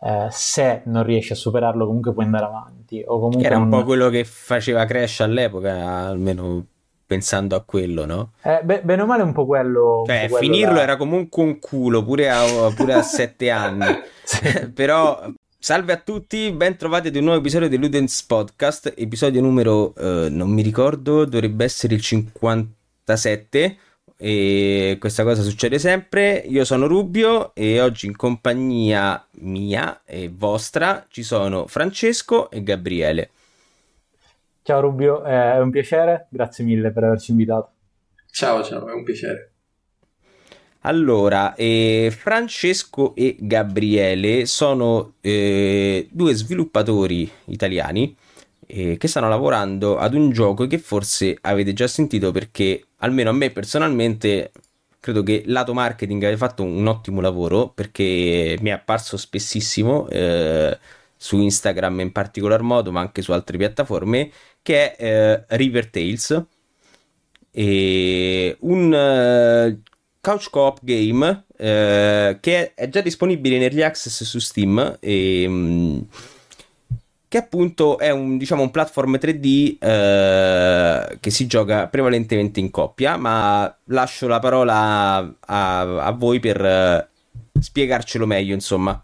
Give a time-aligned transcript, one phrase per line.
[0.00, 3.02] eh, se non riesci a superarlo comunque puoi andare avanti.
[3.06, 3.80] O comunque Era un non...
[3.80, 6.64] po' quello che faceva Crash all'epoca, almeno
[7.04, 8.32] pensando a quello, no?
[8.42, 10.04] Eh, beh, bene o male un po' quello...
[10.06, 10.82] Cioè, un po' quello finirlo là.
[10.82, 12.42] era comunque un culo, pure a,
[12.74, 13.86] pure a sette anni.
[14.74, 15.26] Però,
[15.58, 20.28] salve a tutti, ben trovati ad un nuovo episodio di Ludens Podcast, episodio numero, eh,
[20.30, 23.78] non mi ricordo, dovrebbe essere il 57
[24.20, 26.42] e questa cosa succede sempre.
[26.46, 33.30] Io sono Rubio e oggi in compagnia mia e vostra ci sono Francesco e Gabriele.
[34.62, 37.70] Ciao Rubio, eh, è un piacere, grazie mille per averci invitato.
[38.30, 39.52] Ciao, ciao, è un piacere.
[40.80, 48.14] Allora, eh, Francesco e Gabriele sono eh, due sviluppatori italiani
[48.66, 53.32] eh, che stanno lavorando ad un gioco che forse avete già sentito perché almeno a
[53.32, 54.52] me personalmente
[55.00, 60.78] credo che lato marketing abbia fatto un ottimo lavoro perché mi è apparso spessissimo eh,
[61.16, 64.30] su Instagram in particolar modo ma anche su altre piattaforme
[64.62, 66.44] che è eh, River Tales.
[67.50, 69.80] E un eh,
[70.20, 76.06] couch co-op game eh, che è già disponibile early access su Steam e, mh,
[77.28, 83.16] che appunto è un, diciamo, un platform 3D eh, che si gioca prevalentemente in coppia
[83.16, 87.08] ma lascio la parola a, a voi per eh,
[87.60, 89.02] spiegarcelo meglio insomma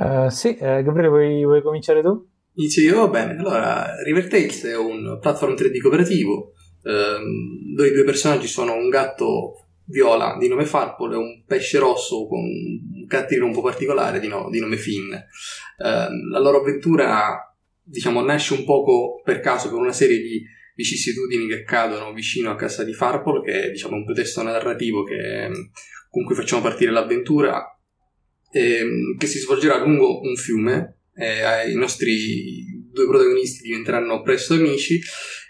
[0.00, 2.24] Eh, sì, eh, Gabriele vuoi, vuoi cominciare tu?
[2.54, 3.36] Inizio io, va bene.
[3.38, 8.88] Allora, River Tales è un platform 3D cooperativo ehm, dove i due personaggi sono un
[8.88, 14.20] gatto viola di nome Farpole e un pesce rosso con un carattere un po' particolare
[14.20, 15.10] di, no- di nome Finn.
[15.12, 20.42] Ehm, la loro avventura, diciamo, nasce un poco per caso per una serie di
[20.74, 25.50] vicissitudini che accadono vicino a casa di Farpole, che è diciamo un pretesto narrativo che,
[26.10, 27.64] con cui facciamo partire l'avventura,
[28.52, 30.98] ehm, che si svolgerà lungo un fiume.
[31.14, 35.00] e I nostri due protagonisti diventeranno presto amici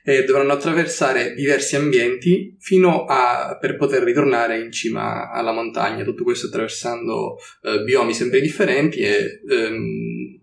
[0.08, 6.02] e dovranno attraversare diversi ambienti fino a per poter ritornare in cima alla montagna.
[6.02, 10.40] Tutto questo attraversando eh, biomi sempre differenti e ehm,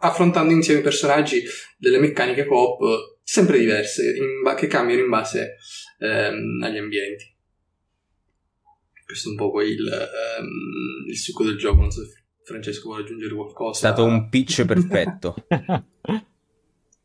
[0.00, 1.42] affrontando insieme i personaggi
[1.78, 5.56] delle meccaniche coop sempre diverse ba- che cambiano in base
[6.00, 7.34] ehm, agli ambienti.
[9.02, 11.80] Questo è un po' il, ehm, il succo del gioco.
[11.80, 13.78] Non so se Francesco vuole aggiungere è qualcosa.
[13.78, 15.36] stato un pitch perfetto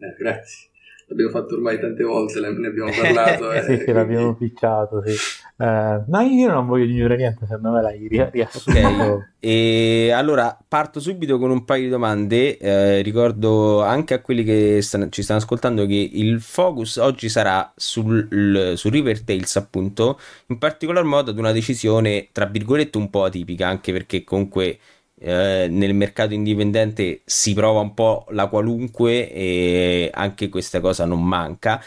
[0.01, 0.69] Eh, grazie.
[1.09, 3.49] L'abbiamo fatto ormai tante volte, ne abbiamo parlato.
[3.51, 5.15] eh, sì, sì, quindi- l'abbiamo picciato, sì.
[5.61, 8.79] Eh, no, io non voglio aggiungere niente, secondo me l'hai ri- riassunto.
[8.79, 12.57] Ok, e allora parto subito con un paio di domande.
[12.57, 17.73] Eh, ricordo anche a quelli che stanno- ci stanno ascoltando che il focus oggi sarà
[17.75, 23.23] sul, su River Tales, appunto, in particolar modo ad una decisione tra virgolette un po'
[23.23, 24.77] atipica, anche perché comunque
[25.19, 31.23] eh, nel mercato indipendente si prova un po' la qualunque e anche questa cosa non
[31.25, 31.83] manca.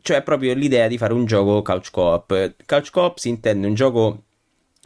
[0.00, 2.54] Cioè, proprio l'idea di fare un gioco couch co-op.
[2.66, 4.24] Couch co-op si intende un gioco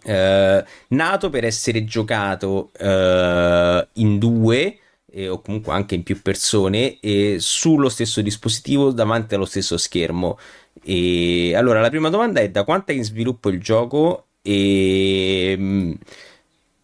[0.04, 4.78] eh, nato per essere giocato eh, in due
[5.10, 6.98] eh, o comunque anche in più persone
[7.38, 10.38] sullo stesso dispositivo davanti allo stesso schermo.
[10.82, 15.92] E allora la prima domanda è da quanto è in sviluppo il gioco e mh,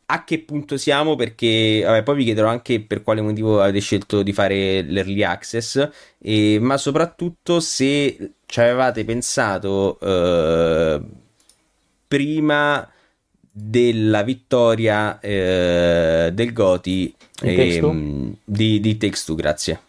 [0.06, 1.16] a che punto siamo?
[1.16, 5.88] Perché vabbè, poi vi chiederò anche per quale motivo avete scelto di fare l'early access,
[6.18, 11.00] e- ma soprattutto se ci avevate pensato eh,
[12.08, 12.88] prima
[13.50, 19.80] della vittoria eh, del Goti ehm, di, di Takes Two, grazie.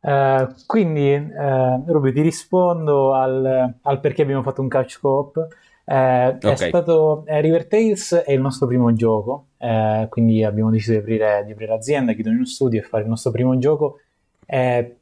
[0.00, 5.46] Eh, quindi, eh, Rubio, ti rispondo al, al perché abbiamo fatto un couch co-op.
[5.86, 6.56] Eh, è Ok.
[6.56, 11.42] stato eh, River Tales è il nostro primo gioco, eh, quindi abbiamo deciso di aprire,
[11.44, 14.00] di aprire l'azienda, chiudere uno studio e fare il nostro primo gioco.
[14.46, 14.96] Eh,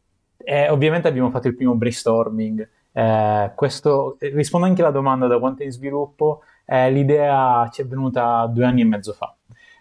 [0.45, 2.69] e ovviamente abbiamo fatto il primo brainstorming.
[2.93, 6.43] Eh, questo, rispondo anche alla domanda da quanto è in sviluppo.
[6.65, 9.35] Eh, l'idea ci è venuta due anni e mezzo fa.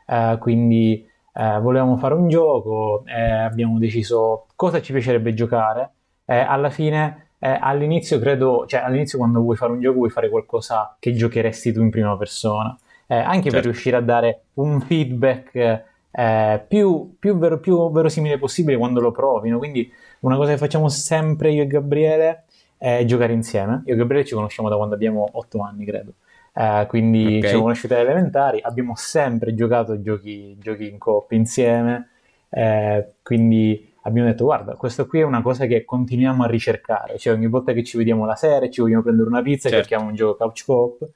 [0.07, 5.91] Eh, quindi eh, volevamo fare un gioco, eh, abbiamo deciso cosa ci piacerebbe giocare.
[6.25, 10.29] Eh, alla fine, eh, all'inizio credo, cioè all'inizio quando vuoi fare un gioco vuoi fare
[10.29, 12.77] qualcosa che giocheresti tu in prima persona,
[13.07, 13.67] Eh, anche per Certo.
[13.69, 19.57] riuscire a dare un feedback eh, più, più, vero- più verosimile possibile quando lo provino.
[19.57, 19.91] Quindi
[20.21, 22.43] una cosa che facciamo sempre io e Gabriele
[22.77, 23.83] è giocare insieme.
[23.85, 26.13] Io e Gabriele ci conosciamo da quando abbiamo otto anni, credo.
[26.53, 27.41] Eh, quindi Ok.
[27.41, 32.09] ci siamo conosciuti alle elementari, abbiamo sempre giocato giochi, giochi in coppia insieme,
[32.49, 37.33] eh, quindi abbiamo detto guarda, questo qui è una cosa che continuiamo a ricercare, cioè
[37.33, 39.85] ogni volta che ci vediamo la sera, ci vogliamo prendere una pizza, Certo.
[39.87, 41.09] cerchiamo un gioco couch co-op,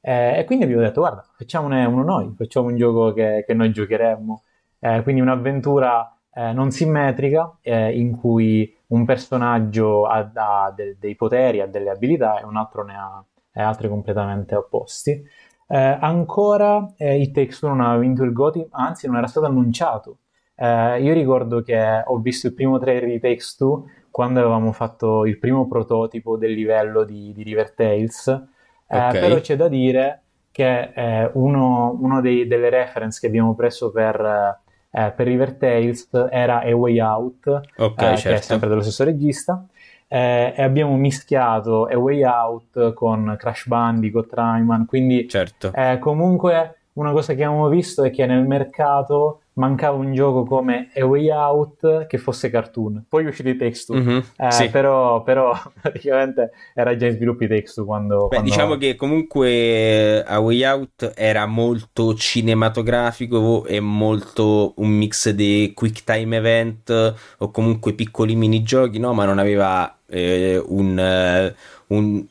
[0.00, 3.70] eh, e quindi abbiamo detto guarda, facciamone uno noi, facciamo un gioco che, che noi
[3.72, 4.42] giocheremmo,
[4.80, 11.14] eh, quindi un'avventura eh, non simmetrica eh, in cui un personaggio ha, ha de- dei
[11.14, 13.24] poteri, ha delle abilità e un altro ne ha
[13.56, 15.22] altri completamente opposti.
[15.66, 19.46] Eh, ancora eh, It Takes Two non aveva vinto il GOTY, anzi non era stato
[19.46, 20.18] annunciato.
[20.56, 25.26] Eh, io ricordo che ho visto il primo trailer di Takes Two quando avevamo fatto
[25.26, 29.20] il primo prototipo del livello di, di River Tales, eh, okay.
[29.20, 30.20] però c'è da dire
[30.52, 36.08] che eh, uno, uno dei, delle reference che abbiamo preso per, eh, per River Tales
[36.30, 38.04] era A Way Out, okay, certo.
[38.04, 38.42] che è certo.
[38.44, 39.66] sempre dello stesso regista,
[40.06, 45.72] eh, e abbiamo mischiato A Way Out con Crash Bandicoot, Rayman, quindi certo.
[45.74, 50.90] eh, comunque una cosa che abbiamo visto è che nel mercato mancava un gioco come
[50.96, 53.04] A Way Out che fosse cartoon.
[53.08, 54.68] Poi è uscito i Two, mm-hmm, eh, sì.
[54.68, 58.50] però, però, praticamente era già in sviluppo i Two quando, Beh, quando...
[58.50, 66.04] Diciamo che comunque A Way Out era molto cinematografico e molto un mix di quick
[66.04, 69.12] time event o comunque piccoli minigiochi, no?
[69.12, 71.54] Ma non aveva eh, un,
[71.88, 72.26] uh, un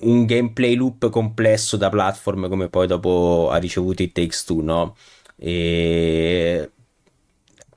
[0.00, 4.96] un gameplay loop complesso da platform come poi dopo ha ricevuto i Takes Two, no?
[5.42, 6.70] E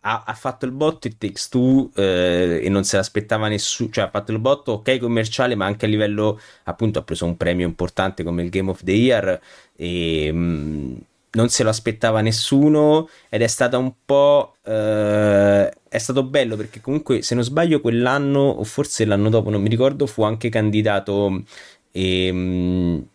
[0.06, 4.06] ha, ha, fatto il botto It Takes Two eh, e non se l'aspettava nessuno, cioè
[4.06, 7.65] ha fatto il botto ok commerciale ma anche a livello appunto ha preso un premio
[7.65, 9.39] importante come il Game of the Year
[9.75, 10.94] e mh, mm,
[11.31, 16.81] non se lo aspettava nessuno ed è stata un po' eh, è stato bello perché
[16.81, 21.44] comunque se non sbaglio quell'anno o forse l'anno dopo non mi ricordo fu anche candidato
[21.92, 23.07] e, ehm,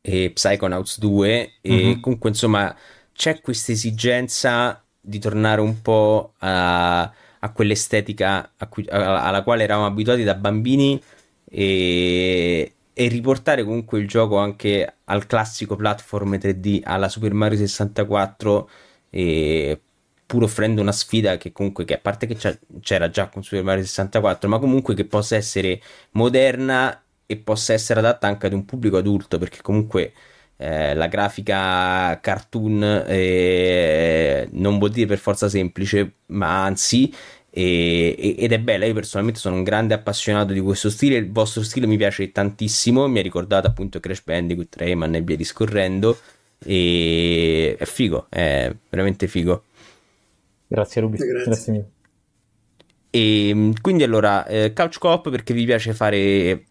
[0.00, 2.00] e Psychonauts 2 e mm-hmm.
[2.00, 2.74] comunque insomma
[3.18, 9.64] c'è questa esigenza di tornare un po' a, a quell'estetica a cui, a, alla quale
[9.64, 11.02] eravamo abituati da bambini
[11.44, 18.70] e, e, riportare comunque il gioco anche al classico platform 3D alla Super Mario 64
[19.10, 19.80] e
[20.24, 22.36] pur offrendo una sfida che comunque che a parte che
[22.80, 25.80] c'era già con Super Mario 64 ma comunque che possa essere
[26.12, 30.12] moderna e possa essere adatta anche ad un pubblico adulto, perché comunque
[30.60, 37.14] eh, la grafica cartoon eh, non vuol dire per forza semplice, ma anzi,
[37.50, 38.84] ed è bella.
[38.84, 41.16] Io personalmente sono un grande appassionato di questo stile.
[41.16, 43.06] Il vostro stile mi piace tantissimo.
[43.06, 46.18] Mi ha ricordato appunto Crash Bandicoot, Rayman e via discorrendo.
[46.64, 49.62] E è figo, è veramente figo.
[50.66, 51.90] Grazie Ruby, grazie, grazie mille.
[53.10, 56.66] E quindi allora, eh, Couch Coop perché vi piace fare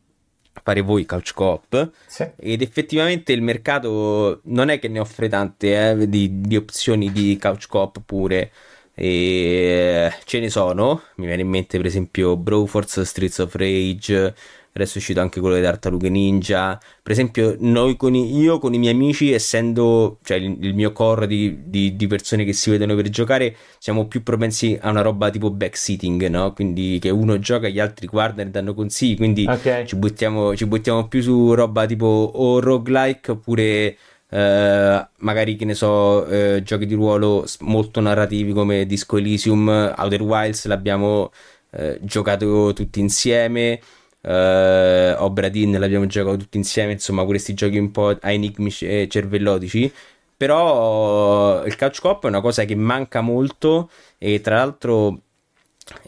[0.63, 1.92] fare voi couch coop.
[2.06, 2.25] Sì.
[2.38, 7.38] ed effettivamente il mercato non è che ne offre tante eh, di, di, opzioni di
[7.39, 8.51] couch coop pure.
[8.94, 11.04] E ce ne sono.
[11.18, 14.33] Mi viene in mente per esempio Broforce Streets of Rage
[14.77, 16.79] adesso è uscito anche quello di Tartarughe Ninja.
[17.03, 20.91] Per esempio, noi con i, io con i miei amici, essendo cioè, il, il mio
[20.91, 25.01] core di, di, di, persone che si vedono per giocare, siamo più propensi a una
[25.01, 26.53] roba tipo backseating, no?
[26.53, 29.18] Quindi che uno gioca, gli altri guardano e danno consigli.
[29.18, 29.85] Quindi okay.
[29.85, 33.97] ci, buttiamo, ci buttiamo più su roba tipo o roguelike oppure.
[34.30, 40.21] Uh, magari che ne so, uh, giochi di ruolo molto narrativi come Disco Elysium, Outer
[40.21, 41.31] Wilds l'abbiamo
[41.69, 43.80] uh, giocato tutti insieme
[44.27, 49.07] uh, Obra Dinn l'abbiamo giocato tutti insieme, insomma questi giochi un po' a enigmi e
[49.09, 49.91] cervellotici.
[50.35, 53.89] Però il couch cop è una cosa che manca molto
[54.19, 55.21] e tra l'altro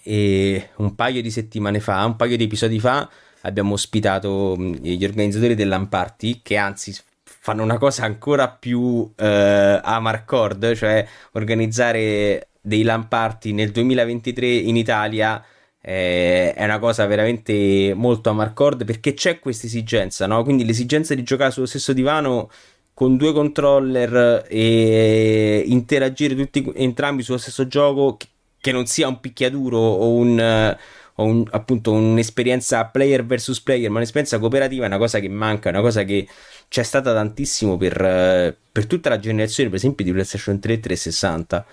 [0.03, 3.09] e un paio di settimane fa, un paio di episodi fa,
[3.41, 11.07] abbiamo ospitato gli organizzatori dell'Amparty che anzi fanno una cosa ancora più eh, Marcord, cioè
[11.31, 15.43] organizzare dei Lamparty nel 2023 in Italia
[15.81, 20.43] eh, è una cosa veramente molto a Marcord perché c'è questa esigenza, no?
[20.43, 22.49] Quindi l'esigenza di giocare sullo stesso divano
[22.93, 28.17] con due controller e interagire tutti entrambi sullo stesso gioco
[28.59, 30.77] che non sia un picchiaduro o un,
[31.15, 35.69] o un appunto un'esperienza player versus player, ma un'esperienza cooperativa è una cosa che manca,
[35.69, 36.27] è una cosa che
[36.67, 41.65] c'è stata tantissimo per, per tutta la generazione, per esempio, di PlayStation 3 e 360.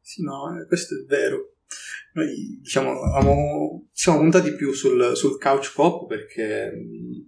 [0.00, 1.53] Sì, no, eh, questo è vero.
[2.14, 6.72] Noi diciamo, abbiamo, siamo puntati più sul, sul couch pop perché,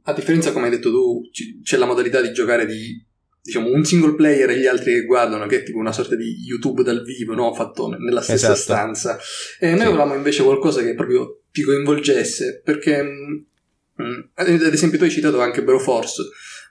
[0.05, 3.05] a differenza, come hai detto tu, c- c'è la modalità di giocare di
[3.47, 6.37] diciamo un single player e gli altri che guardano, che è tipo una sorta di
[6.45, 7.55] YouTube dal vivo, no?
[7.55, 8.61] fatto nella stessa esatto.
[8.61, 9.19] stanza.
[9.59, 9.87] E noi sì.
[9.87, 15.63] volevamo invece qualcosa che proprio ti coinvolgesse perché, mh, ad esempio, tu hai citato anche
[15.63, 16.23] Broforce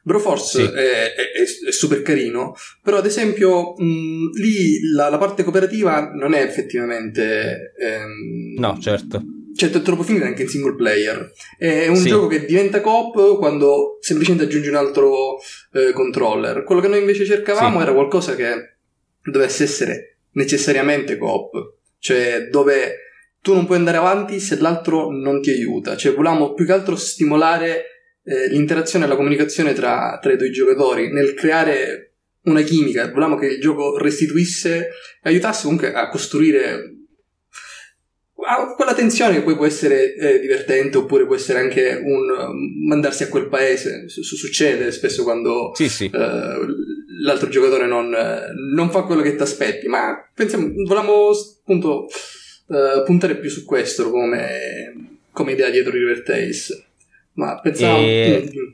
[0.05, 0.71] Broforce sì.
[0.71, 1.31] è, è,
[1.67, 7.74] è, super carino, però ad esempio mh, lì la, la, parte cooperativa non è effettivamente...
[7.75, 9.24] Ehm, no, certo.
[9.55, 11.31] Cioè, è troppo finita anche in single player.
[11.57, 12.09] È un sì.
[12.09, 15.39] gioco che diventa coop quando semplicemente aggiungi un altro
[15.74, 16.63] eh, controller.
[16.63, 17.81] Quello che noi invece cercavamo sì.
[17.81, 18.75] era qualcosa che
[19.24, 22.97] dovesse essere necessariamente coop, cioè dove
[23.41, 26.95] tu non puoi andare avanti se l'altro non ti aiuta, cioè volevamo più che altro
[26.95, 27.94] stimolare
[28.25, 32.13] eh, l'interazione e la comunicazione tra, tra, i due giocatori nel creare
[32.44, 34.89] una chimica, volevamo che il gioco restituisse
[35.24, 36.96] aiutasse comunque a costruire
[38.75, 43.24] quella tensione che poi può essere eh, divertente oppure può essere anche un um, mandarsi
[43.24, 46.05] a quel paese su- succede spesso quando sì, sì.
[46.05, 46.60] Eh,
[47.24, 48.15] l'altro giocatore non,
[48.75, 51.29] non, fa quello che ti aspetti ma pensiamo volevamo
[51.62, 52.08] appunto
[52.70, 56.86] eh, puntare più su questo come, come idea dietro River Tales
[57.35, 58.41] ma pensavo e...
[58.43, 58.73] Mm, mm.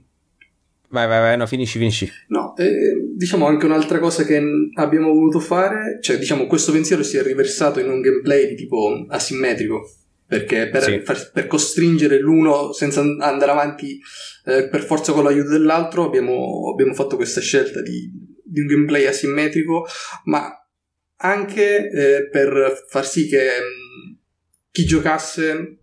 [0.92, 2.12] Vai, vai, vai, no, finisci, finisci.
[2.28, 4.42] No, eh, diciamo anche un'altra cosa che
[4.74, 9.06] abbiamo voluto fare, cioè diciamo questo pensiero si è riversato in un gameplay di tipo
[9.08, 9.90] asimmetrico,
[10.28, 11.00] perché per, sì.
[11.00, 14.02] far, per costringere l'uno senza andare avanti
[14.44, 18.12] eh, per forza con l'aiuto dell'altro abbiamo, abbiamo fatto questa scelta di,
[18.44, 19.86] di, un gameplay asimmetrico,
[20.26, 20.54] ma
[21.18, 24.18] anche eh, per far sì che mh,
[24.72, 25.78] chi giocasse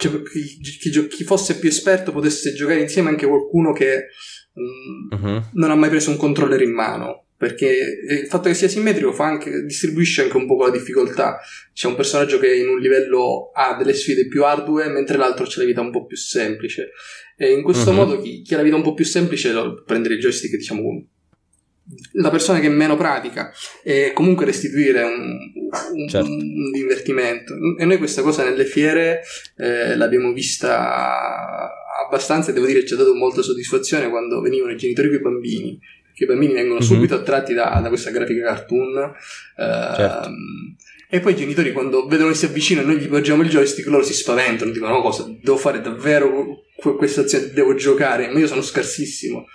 [0.00, 4.06] cioè, chi, chi, chi, fosse più esperto potesse giocare insieme anche qualcuno che
[4.54, 5.42] mh, uh-huh.
[5.52, 7.26] non ha mai preso un controller in mano.
[7.36, 11.38] Perché il fatto che sia simmetrico anche, distribuisce anche un po' la difficoltà.
[11.72, 15.48] C'è un personaggio che in un livello ha delle sfide più ardue, mentre l'altro ha
[15.54, 16.90] la vita un po' più semplice.
[17.38, 17.96] E in questo uh-huh.
[17.96, 20.82] modo chi, chi, ha la vita un po' più semplice lo, prendere il joystick, diciamo,
[22.12, 25.38] la persona che meno pratica e comunque restituire un,
[25.94, 26.30] un, certo.
[26.30, 27.54] un divertimento.
[27.78, 29.22] E noi questa cosa nelle fiere
[29.56, 31.70] eh, l'abbiamo vista
[32.04, 35.22] abbastanza e devo dire ci ha dato molta soddisfazione quando venivano i genitori con i
[35.22, 35.78] bambini,
[36.14, 36.88] che i bambini vengono mm-hmm.
[36.88, 38.98] subito attratti da, da, questa grafica cartoon.
[39.56, 40.30] Eh, certo.
[41.12, 43.88] E poi i genitori quando vedono che si avvicinano e noi gli poggiamo il joystick,
[43.88, 46.62] loro si spaventano, dicono no cosa, devo fare davvero
[46.96, 49.46] questa azione, devo giocare, ma io sono scarsissimo.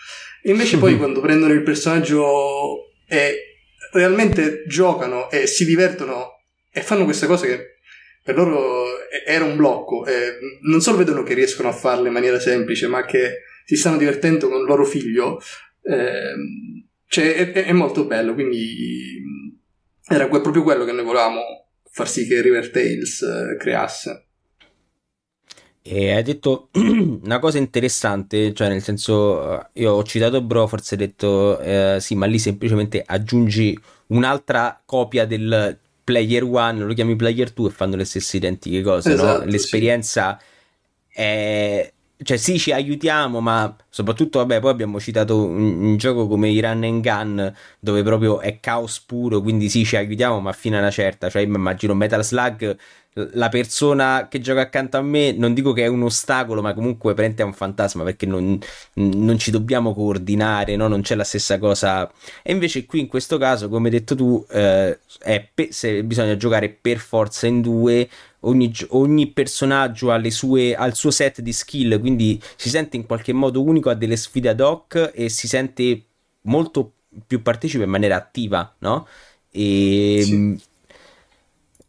[0.45, 3.61] E invece poi quando prendono il personaggio e
[3.91, 7.79] realmente giocano e si divertono e fanno queste cose che
[8.21, 8.85] per loro
[9.25, 13.05] era un blocco, e non solo vedono che riescono a farle in maniera semplice, ma
[13.05, 15.39] che si stanno divertendo con il loro figlio,
[15.83, 16.33] eh,
[17.07, 19.21] cioè è, è, molto bello, quindi
[20.07, 24.24] era proprio quello che noi volevamo far sì che River Tales eh, creasse.
[25.87, 30.95] E hai detto una cosa interessante, cioè nel senso, eh, io ho citato Bro, forse
[30.95, 37.15] hai detto eh, sì, ma lì semplicemente aggiungi un'altra copia del player 1, lo chiami
[37.15, 39.45] player 2 e fanno le stesse identiche cose, esatto, no?
[39.45, 41.21] L'esperienza sì.
[41.21, 41.93] è...
[42.23, 46.61] Cioè sì, ci aiutiamo, ma soprattutto, vabbè, poi abbiamo citato un, un gioco come i
[46.61, 50.79] Run and Gun, dove proprio è caos puro, quindi sì, ci aiutiamo, ma fino a
[50.79, 51.29] una certa.
[51.29, 52.77] Cioè, immagino Metal Slug
[53.33, 57.13] la persona che gioca accanto a me non dico che è un ostacolo, ma comunque
[57.13, 58.59] prende un fantasma perché non,
[58.95, 60.87] non ci dobbiamo coordinare, no?
[60.89, 62.11] non c'è la stessa cosa.
[62.43, 64.99] E invece qui in questo caso, come hai detto tu, eh,
[65.53, 68.07] pe- bisogna giocare per forza in due.
[68.47, 73.05] Ogni, ogni personaggio ha, sue, ha il suo set di skill, quindi si sente in
[73.05, 76.03] qualche modo unico, ha delle sfide ad hoc e si sente
[76.41, 76.91] molto
[77.25, 79.07] più partecipe in maniera attiva, no?
[79.51, 80.73] E sì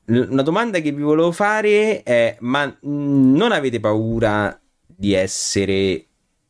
[0.06, 6.04] una domanda che vi volevo fare è: ma non avete paura di essere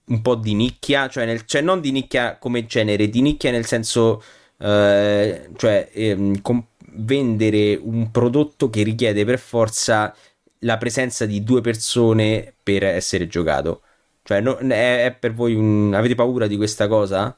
[0.07, 1.09] un po' di nicchia?
[1.09, 4.23] Cioè, nel, cioè non di nicchia come genere, di nicchia nel senso,
[4.59, 6.65] eh, cioè, ehm, com-
[6.97, 10.15] vendere un prodotto che richiede per forza
[10.61, 13.83] la presenza di due persone per essere giocato.
[14.23, 15.93] Cioè, no, è, è, per voi un...
[15.95, 17.37] avete paura di questa cosa?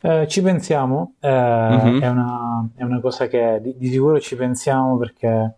[0.00, 2.00] Eh, ci pensiamo, eh, mm-hmm.
[2.00, 5.56] è, una, è, una, cosa che di, di, sicuro ci pensiamo perché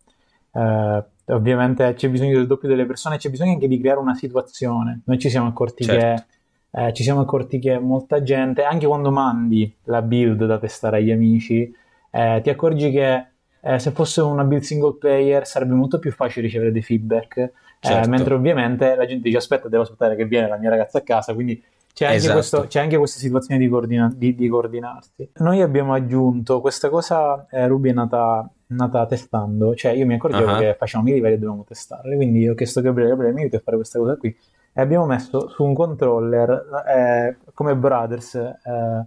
[0.53, 5.03] eh, ovviamente c'è bisogno del doppio delle persone, c'è bisogno anche di creare una situazione.
[5.05, 6.25] Noi ci siamo accorti certo.
[6.73, 10.97] che eh, ci siamo accorti che molta gente, anche quando mandi la build da testare
[10.97, 11.71] agli amici,
[12.11, 13.27] eh, ti accorgi che
[13.63, 18.09] eh, se fosse una build single player sarebbe molto più facile ricevere dei feedback, certo.
[18.09, 21.35] mentre ovviamente la gente dice aspetta, devo aspettare che viene la mia ragazza a casa,
[21.35, 21.63] quindi
[21.93, 22.35] c'è anche, esatto.
[22.35, 25.31] questo, c'è anche, questa situazione di, coordina- di, di, coordinarsi.
[25.39, 30.53] Noi abbiamo aggiunto questa cosa, eh, Ruby è nata, nata, testando, cioè io mi accorgevo
[30.53, 30.59] uh-huh.
[30.59, 33.57] che facevamo i livelli e dovevamo testarli, quindi ho chiesto a Gabriele, Gabriele mi aiuti
[33.57, 34.35] a fare questa cosa qui
[34.73, 39.05] e abbiamo messo su un controller eh, come Brothers eh,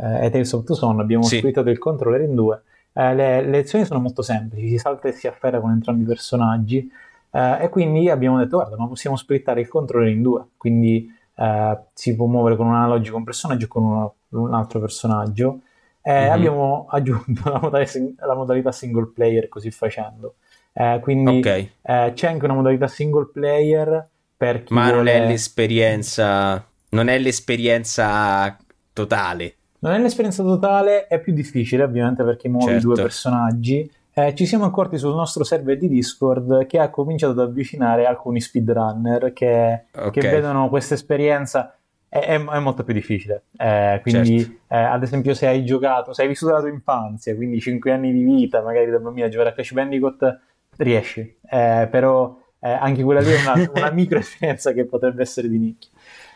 [0.00, 1.38] eh e Tales of Two Son, abbiamo sì.
[1.38, 2.62] splittato il controller in due.
[2.92, 6.06] Eh, le, le azioni sono molto semplici, si salta e si afferra con entrambi i
[6.06, 6.90] personaggi
[7.32, 11.78] eh, e quindi abbiamo detto guarda ma possiamo splittare il controller in due, quindi eh,
[11.94, 15.60] si può muovere con un analogico un personaggio e con uno, un altro personaggio.
[16.08, 16.30] Mm-hmm.
[16.30, 20.36] abbiamo aggiunto la modalità, la modalità, single player così facendo.
[20.72, 21.70] Eh, quindi okay.
[21.82, 24.96] eh, c'è anche una modalità single player per chi Ma vuole...
[24.96, 28.56] non è l'esperienza, non è l'esperienza
[28.92, 29.56] totale.
[29.80, 32.86] Non è l'esperienza totale, è più difficile ovviamente perché muovi certo.
[32.86, 33.90] due personaggi.
[34.12, 38.40] Eh, ci siamo accorti sul nostro server di Discord che ha cominciato ad avvicinare alcuni
[38.40, 40.10] speedrunner che, okay.
[40.10, 41.74] che vedono questa esperienza
[42.10, 43.44] è, è, è, molto più difficile.
[43.56, 44.74] Eh, quindi, certo.
[44.74, 48.12] eh, ad esempio, se hai giocato, se hai vissuto la tua infanzia, quindi 5 anni
[48.12, 50.40] di vita, magari da bambino a giocare a Crash Bandicoot,
[50.76, 51.36] riesci.
[51.48, 55.58] Eh, però eh, anche quella lì è una, una micro esperienza che potrebbe essere di
[55.58, 55.89] nicchia.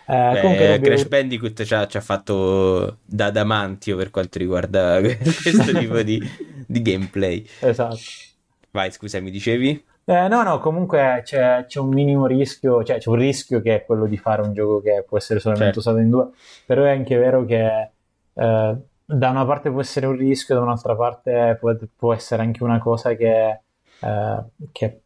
[0.07, 5.73] Eh, Beh, Crash Bandicoot ci ha, ci ha, fatto da adamantio per quanto riguarda questo
[5.73, 6.23] tipo di,
[6.67, 7.47] di, gameplay.
[7.61, 7.97] Esatto.
[8.71, 9.83] Vai, scusa, mi dicevi?
[10.07, 13.85] Eh, no, no, comunque c'è, c'è, un minimo rischio, cioè c'è un rischio che è
[13.87, 15.89] quello di fare un gioco che può essere solamente certo.
[15.89, 16.29] usato in due,
[16.67, 17.91] però è anche vero che
[18.35, 22.63] eh, da una parte può essere un rischio, da un'altra parte può, può essere anche
[22.63, 23.61] una cosa che,
[24.01, 25.01] eh, che,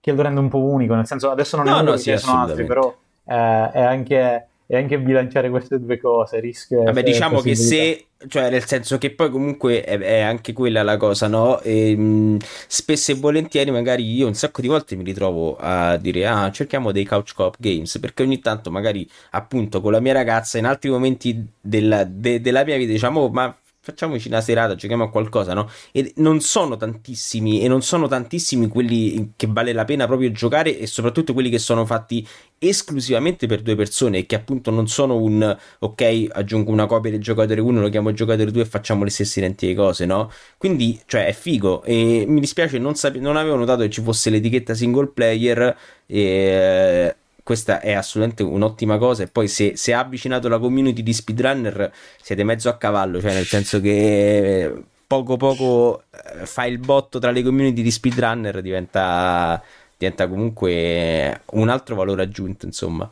[0.00, 2.40] che, lo rende un po' unico, nel senso adesso non no, è no, sì, sono
[2.40, 2.94] altri, però
[3.24, 8.48] eh, è anche e anche bilanciare queste due cose rischio vabbè diciamo che se cioè
[8.48, 11.60] nel senso che poi comunque è, è anche quella la cosa no?
[11.60, 12.38] E, mh,
[12.68, 16.90] spesso e volentieri magari io un sacco di volte mi ritrovo a dire ah cerchiamo
[16.90, 20.88] dei couch co-op games perché ogni tanto magari appunto con la mia ragazza in altri
[20.88, 25.68] momenti della, de, della mia vita diciamo ma facciamoci una serata, giochiamo a qualcosa, no?
[25.90, 30.78] E non sono tantissimi, e non sono tantissimi quelli che vale la pena proprio giocare,
[30.78, 32.26] e soprattutto quelli che sono fatti
[32.58, 37.20] esclusivamente per due persone, e che appunto non sono un ok, aggiungo una copia del
[37.20, 40.30] giocatore 1, lo chiamo giocatore 2 e facciamo le stesse identiche cose, no?
[40.58, 41.82] Quindi, cioè, è figo.
[41.82, 45.76] E mi dispiace, non, sape- non avevo notato che ci fosse l'etichetta single player.
[46.06, 49.22] E questa è assolutamente un'ottima cosa.
[49.22, 53.34] E poi, se, se ha avvicinato la community di speedrunner, siete mezzo a cavallo, cioè
[53.34, 59.62] nel senso che poco poco eh, fa il botto tra le community di speedrunner, diventa,
[59.96, 63.10] diventa comunque un altro valore aggiunto, insomma.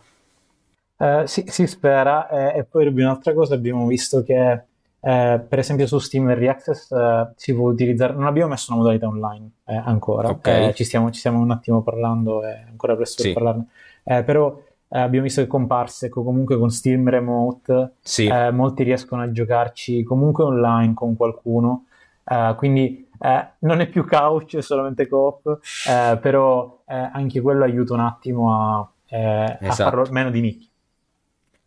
[0.97, 2.29] Uh, sì, si spera.
[2.29, 4.65] Eh, e poi un'altra cosa, abbiamo visto che
[5.03, 8.83] eh, per esempio su Steam Early Access eh, si può utilizzare, non abbiamo messo una
[8.83, 10.75] modalità online eh, ancora, okay.
[10.75, 13.33] ci, stiamo, ci, stiamo, un attimo parlando, è ancora presto sì.
[13.33, 13.67] per parlarne
[14.05, 18.27] eh, però eh, abbiamo visto che comparse comunque con Steam Remote, sì.
[18.27, 21.87] eh, molti riescono a giocarci comunque online con qualcuno,
[22.25, 27.95] eh, quindi eh, non è più couch, è solamente coop, eh, però anche quello aiuta
[27.95, 29.65] un attimo a, esatto.
[29.67, 30.71] a farlo meno di nicchia.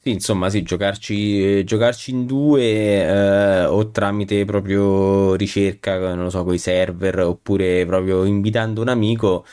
[0.06, 6.44] Sì, insomma, sì, giocarci, giocarci in due eh, o tramite proprio ricerca, non lo so,
[6.44, 9.46] con i server oppure proprio invitando un amico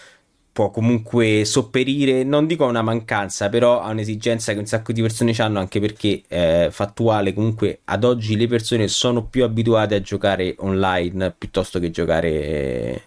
[0.52, 5.00] può comunque sopperire, non dico a una mancanza, però a un'esigenza che un sacco di
[5.00, 10.00] persone hanno, anche perché è fattuale, comunque ad oggi le persone sono più abituate a
[10.00, 13.02] giocare online piuttosto che giocare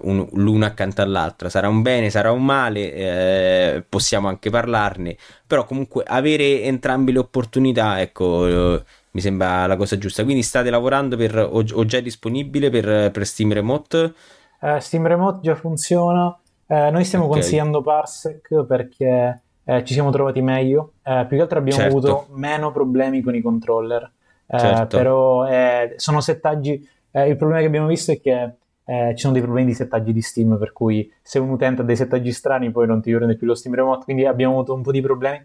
[0.00, 1.48] un, l'una accanto all'altra.
[1.48, 7.18] Sarà un bene, sarà un male, eh, possiamo anche parlarne, però comunque avere entrambe le
[7.18, 8.46] opportunità, ecco...
[8.46, 10.22] Eh, mi sembra la cosa giusta.
[10.22, 14.14] Quindi state lavorando per, o, o già è disponibile per, per Steam Remote?
[14.60, 16.38] Uh, Steam Remote già funziona.
[16.70, 17.40] Eh, noi stiamo okay.
[17.40, 21.96] consigliando Parsec perché eh, ci siamo trovati meglio, eh, più che altro abbiamo certo.
[21.96, 24.08] avuto meno problemi con i controller,
[24.46, 24.96] eh, certo.
[24.96, 28.54] però eh, sono settaggi, eh, il problema che abbiamo visto è che
[28.90, 31.94] ci sono dei problemi di settaggi di Steam, per cui se un utente ha dei
[31.94, 34.90] settaggi strani poi non ti prende più lo Steam Remote, quindi abbiamo avuto un po'
[34.90, 35.44] di problemi.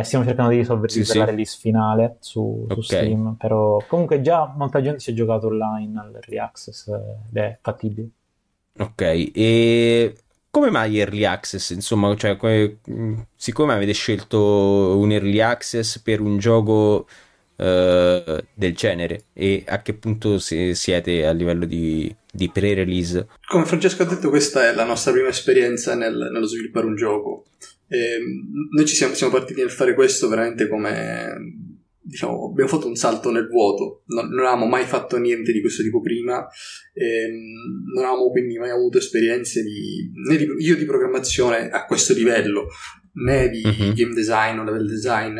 [0.00, 1.18] stiamo cercando di risolverli sì, per sì.
[1.18, 2.76] la release finale su, okay.
[2.76, 7.58] su, Steam, però comunque già molta gente si è giocato online all'early access ed è
[7.60, 8.08] fattibile.
[8.78, 9.02] Ok,
[9.34, 10.14] e
[10.50, 11.70] come mai Early Access?
[11.70, 12.78] Insomma, cioè, come,
[13.36, 17.06] siccome avete scelto un Early Access per un gioco
[17.56, 17.64] uh,
[18.54, 23.28] del genere e a che punto siete a livello di, di pre-release?
[23.46, 27.44] Come Francesco ha detto, questa è la nostra prima esperienza nel, nello sviluppare un gioco.
[27.86, 31.69] E ehm, noi ci siamo, siamo partiti nel fare questo veramente come
[32.10, 35.82] diciamo, abbiamo fatto un salto nel vuoto, non, non, avevamo mai fatto niente di questo
[35.82, 36.46] tipo prima,
[36.92, 42.12] ehm, non avevamo quindi mai avuto esperienze di, né di, io di programmazione a questo
[42.12, 42.66] livello,
[43.12, 43.92] né di uh-huh.
[43.94, 45.36] game design o level design.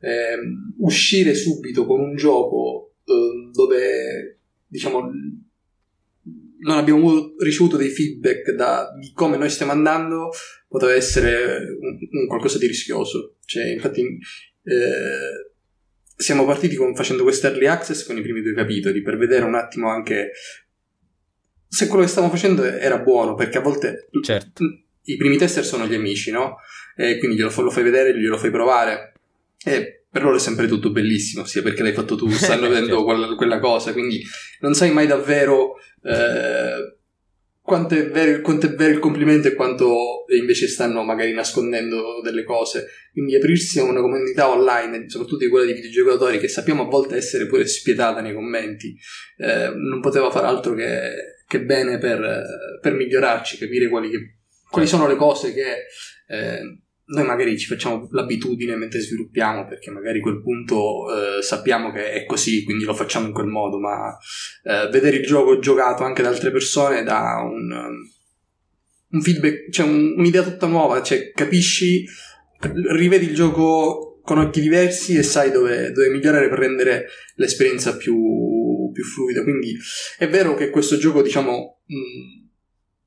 [0.00, 5.10] Ehm, uscire subito con un gioco eh, dove, diciamo,
[6.60, 10.30] non abbiamo ricevuto dei feedback da, di come noi stiamo andando,
[10.66, 13.36] poteva essere un, un qualcosa di rischioso.
[13.44, 15.43] Cioè, infatti, eh,
[16.16, 19.54] siamo partiti con, facendo questo early access con i primi due capitoli per vedere un
[19.54, 20.30] attimo anche
[21.74, 24.64] se quello che stavamo facendo era buono, perché a volte certo.
[25.02, 26.58] i primi tester sono gli amici, no?
[26.96, 29.14] E quindi glielo, lo fai vedere, glielo fai provare.
[29.64, 33.04] E per loro è sempre tutto bellissimo, sia perché l'hai fatto tu, stanno vedendo certo.
[33.04, 34.22] quella, quella, cosa, quindi
[34.60, 35.74] non sai mai davvero
[36.04, 36.53] eh,
[37.64, 42.44] quanto è, vero, quanto è vero il complimento e quanto invece stanno magari nascondendo delle
[42.44, 42.88] cose.
[43.10, 47.16] Quindi aprirsi a una comunità online, soprattutto di quella di videogiocatori, che sappiamo a volte
[47.16, 48.94] essere pure spietata nei commenti,
[49.38, 52.42] eh, non poteva fare altro che, che bene per,
[52.82, 54.10] per, migliorarci, capire quali,
[54.70, 55.86] quali, sono le cose che
[56.28, 56.60] eh,
[57.06, 62.12] noi magari ci facciamo l'abitudine mentre sviluppiamo perché magari a quel punto eh, sappiamo che
[62.12, 64.16] è così, quindi lo facciamo in quel modo, ma
[64.62, 67.70] eh, vedere il gioco giocato anche da altre persone dà un,
[69.10, 72.06] un feedback, cioè un, un'idea tutta nuova, cioè capisci,
[72.92, 78.90] rivedi il gioco con occhi diversi e sai dove, dove migliorare per rendere l'esperienza più,
[78.92, 79.42] più, fluida.
[79.42, 79.76] Quindi
[80.16, 81.82] è vero che questo gioco, diciamo...
[81.86, 82.43] Mh,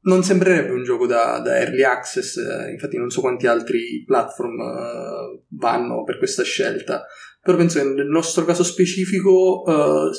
[0.02, 4.60] non sembrerebbe un gioco da, da early access, eh, infatti non so quanti altri platform
[4.60, 7.06] uh, vanno per questa scelta,
[7.42, 10.10] però penso che nel nostro caso specifico uh,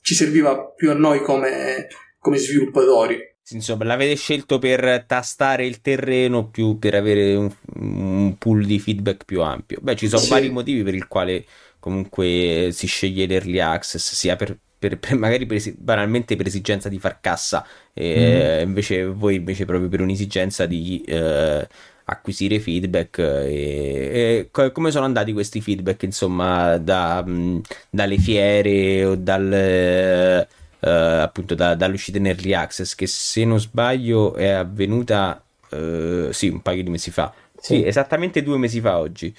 [0.00, 1.88] ci serviva più a noi come,
[2.18, 3.32] come sviluppatori.
[3.50, 9.24] Insomma, l'avete scelto per tastare il terreno più per avere un, un pool di feedback
[9.26, 9.80] più ampio.
[9.82, 10.30] Beh, ci sono sì.
[10.30, 11.44] vari motivi per il quale
[11.78, 16.98] comunque si sceglie l'early access, sia per per, per magari per, banalmente per esigenza di
[16.98, 18.68] far cassa, e mm.
[18.68, 21.66] invece voi invece proprio per un'esigenza di eh,
[22.04, 29.14] acquisire feedback e, e, come sono andati questi feedback insomma da, mh, dalle fiere o
[29.16, 30.46] dal...
[30.84, 36.48] Uh, appunto da, dall'uscita in early access che se non sbaglio è avvenuta uh, sì
[36.48, 37.76] un paio di mesi fa sì.
[37.76, 37.86] sì.
[37.86, 39.34] esattamente due mesi fa oggi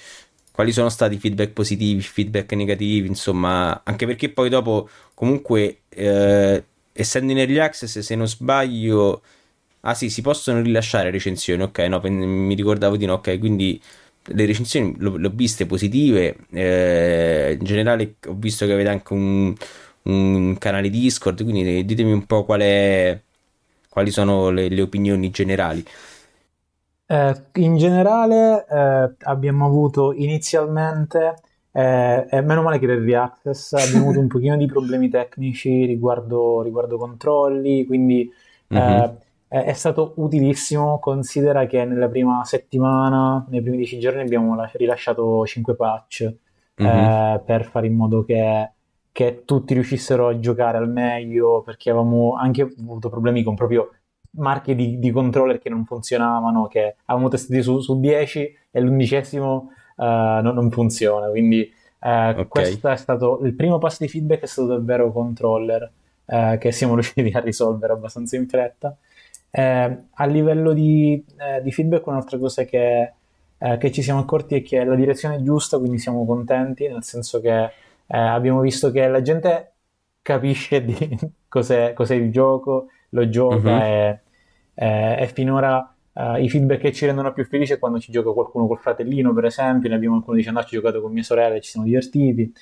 [0.56, 6.64] quali sono stati i feedback positivi, feedback negativi, insomma, anche perché poi dopo comunque eh,
[6.94, 9.20] essendo in early access, se non sbaglio,
[9.80, 13.78] ah sì, si possono rilasciare recensioni, ok, no, mi ricordavo di no, ok, quindi
[14.28, 19.54] le recensioni le ho viste positive, eh, in generale ho visto che avete anche un,
[20.04, 23.20] un canale Discord, quindi ditemi un po' qual è,
[23.90, 25.84] quali sono le, le opinioni generali.
[27.08, 31.36] Eh, in generale eh, abbiamo avuto inizialmente,
[31.70, 36.62] eh, e meno male che per Reaccess, abbiamo avuto un pochino di problemi tecnici riguardo,
[36.62, 38.28] riguardo controlli, quindi
[38.74, 39.10] mm-hmm.
[39.48, 40.98] è stato utilissimo.
[40.98, 46.34] Considera che nella prima settimana, nei primi dieci giorni, abbiamo rilasciato 5 patch
[46.82, 47.44] mm-hmm.
[47.44, 48.70] per fare in modo che,
[49.12, 53.90] che tutti riuscissero a giocare al meglio, perché avevamo anche avuto problemi con proprio
[54.36, 59.70] marche di, di, controller che non funzionavano, che avevamo testati su, su 10 e l'undicesimo
[59.96, 61.28] uh, non, non, funziona.
[61.28, 61.70] Quindi
[62.00, 62.46] uh, okay.
[62.46, 65.90] questo è stato il primo passo di feedback, è stato davvero controller
[66.24, 68.96] uh, che siamo riusciti a risolvere abbastanza in fretta.
[69.50, 71.24] a livello di,
[71.62, 73.12] di, feedback, un'altra cosa che,
[73.78, 77.40] che, ci siamo accorti è che la direzione è giusta, quindi siamo contenti, nel senso
[77.40, 77.70] che
[78.08, 79.72] abbiamo visto che la gente
[80.26, 81.18] capisce di
[81.48, 83.82] cos'è, cos'è il gioco, lo gioca uh-huh.
[83.82, 84.20] e
[84.76, 88.30] eh, e finora eh, i feedback che ci rendono più felici è quando ci gioca
[88.30, 91.12] qualcuno col fratellino, per esempio, ne abbiamo qualcuno che dice no, ci ho giocato con
[91.12, 92.52] mia sorella e ci siamo divertiti.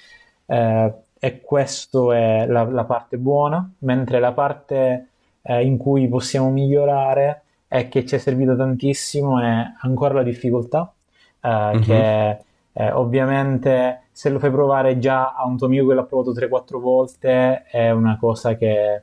[0.46, 5.08] Eh, e questa è la, la, parte buona, mentre la parte
[5.42, 10.92] eh, in cui possiamo migliorare è che ci è servito tantissimo è ancora la difficoltà,
[11.40, 11.80] uh-huh.
[11.80, 12.38] che
[12.72, 16.78] eh, ovviamente se lo fai provare già a un tuo amico che l'ha provato 3-4
[16.78, 19.02] volte è una cosa che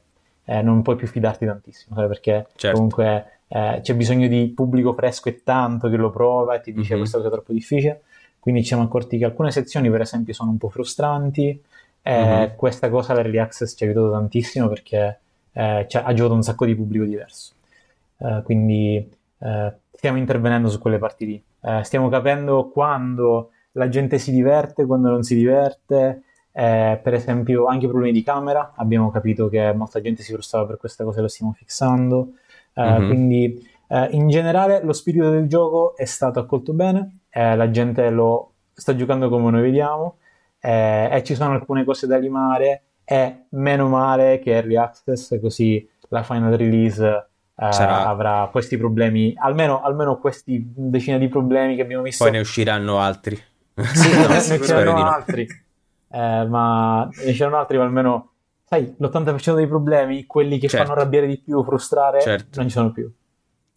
[0.52, 2.76] eh, non puoi più fidarti tantissimo, perché certo.
[2.76, 6.90] comunque eh, c'è bisogno di pubblico fresco e tanto che lo prova e ti dice
[6.90, 7.00] mm-hmm.
[7.00, 8.02] questa cosa è troppo difficile.
[8.38, 11.62] Quindi ci siamo accorti che alcune sezioni, per esempio, sono un po' frustranti.
[12.10, 12.56] Mm-hmm.
[12.56, 15.20] Questa cosa l'Early Access ci ha aiutato tantissimo perché
[15.54, 17.54] eh, ha aggiunto un sacco di pubblico diverso.
[18.18, 19.10] Eh, quindi
[19.92, 21.44] stiamo intervenendo su quelle parti lì.
[21.82, 27.88] stiamo capendo quando la gente si diverte, quando non si diverte, eh, per esempio, anche
[27.88, 31.54] problemi di camera, abbiamo capito che molta gente si frustrava per queste cose, lo stiamo
[31.54, 32.34] fissando.
[32.74, 33.08] Eh, mm-hmm.
[33.08, 38.10] Quindi, eh, in generale, lo spirito del gioco è stato accolto bene, eh, la gente
[38.10, 40.18] lo sta giocando come noi vediamo,
[40.60, 42.84] eh, e ci sono alcune cose da limare.
[43.04, 49.82] E meno male che Early Access, così la final release eh, avrà questi problemi, almeno,
[49.82, 52.24] almeno questi decina di problemi che abbiamo visto.
[52.24, 53.36] Poi ne usciranno altri.
[53.36, 55.48] Sì, no, ne usciranno altri
[56.12, 58.32] eh, ma ne c'erano altri, ma almeno,
[58.66, 60.86] sai, l'80% dei problemi, quelli che certo.
[60.86, 62.60] fanno arrabbiare di più, frustrare, certo.
[62.60, 63.12] non ci sono più.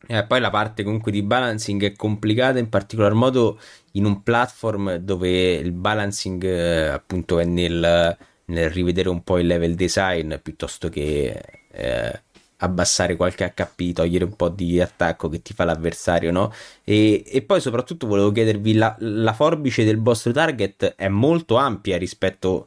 [0.07, 3.59] E eh, poi la parte comunque di balancing è complicata, in particolar modo
[3.93, 8.17] in un platform dove il balancing eh, appunto è nel,
[8.47, 12.23] nel, rivedere un po' il level design piuttosto che eh,
[12.65, 16.53] abbassare qualche HP, togliere un po' di attacco che ti fa l'avversario, no?
[16.85, 21.97] E, e poi soprattutto volevo chiedervi, la, la, forbice del vostro target è molto ampia
[21.99, 22.67] rispetto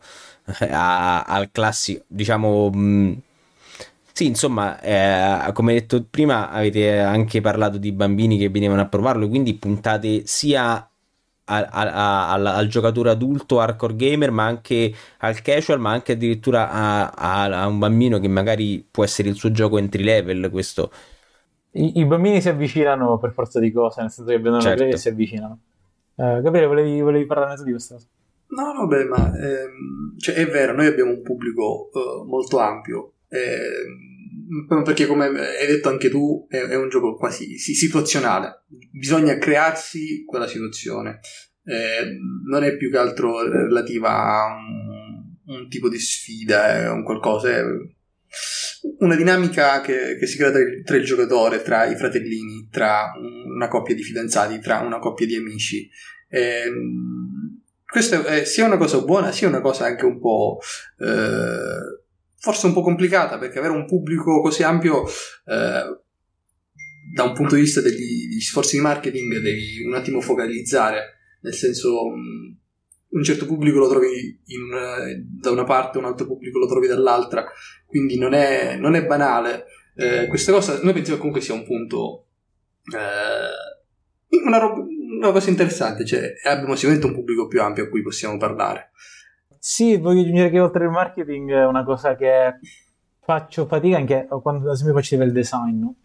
[0.59, 2.69] eh, a, al classico, diciamo...
[2.69, 3.21] Mh,
[4.13, 9.27] Sì, insomma, eh, come detto prima, avete anche parlato di bambini che venivano a provarlo,
[9.27, 10.89] quindi puntate sia
[11.49, 17.09] al, al, al, giocatore adulto hardcore gamer, ma anche al casual, ma anche addirittura a,
[17.09, 20.49] a, a, un bambino che magari può essere il suo gioco entry level.
[20.49, 20.91] Questo.
[21.71, 24.83] I, I, bambini si avvicinano per forza di cose, nel senso che vedono certo.
[24.83, 25.59] la e si avvicinano.
[26.15, 28.07] Uh, Gabriele, volevi, volevi parlare di questa cosa?
[28.49, 33.13] No, no, beh, ma ehm, cioè, è vero, noi abbiamo un pubblico uh, molto ampio.
[33.29, 34.26] Ehm,
[34.83, 38.63] perché come hai detto anche tu è, è un gioco quasi situazionale.
[38.91, 41.19] Bisogna crearsi quella situazione.
[41.63, 42.17] Eh,
[42.49, 47.49] non è più che altro relativa a un, un tipo di sfida è un qualcosa
[47.49, 47.61] è
[48.99, 53.11] una dinamica che, che si crea tra il, tra il, giocatore tra i fratellini tra
[53.17, 55.89] una coppia di fidanzati tra una coppia di amici.
[56.29, 56.71] Eh,
[57.85, 60.59] questa è sia una cosa buona sia una cosa anche un po'
[60.99, 62.05] eh,
[62.39, 66.01] forse un po' complicata perché avere un pubblico così ampio eh,
[67.13, 71.53] da un punto di vista degli, degli, sforzi di marketing devi un attimo focalizzare nel
[71.53, 72.03] senso
[73.09, 77.45] un certo pubblico lo trovi una, da una parte un altro pubblico lo trovi dall'altra
[77.85, 79.65] quindi non è, non è banale.
[79.95, 82.27] Eh, questa cosa noi pensiamo che comunque sia un punto
[82.93, 84.85] eh, una, roba,
[85.17, 88.91] una cosa interessante cioè abbiamo sicuramente un pubblico più ampio a cui possiamo parlare
[89.69, 92.57] sì, voglio aggiungere che oltre al marketing è una cosa che
[93.19, 95.95] faccio fatica anche quando ad esempio facevo il design, no?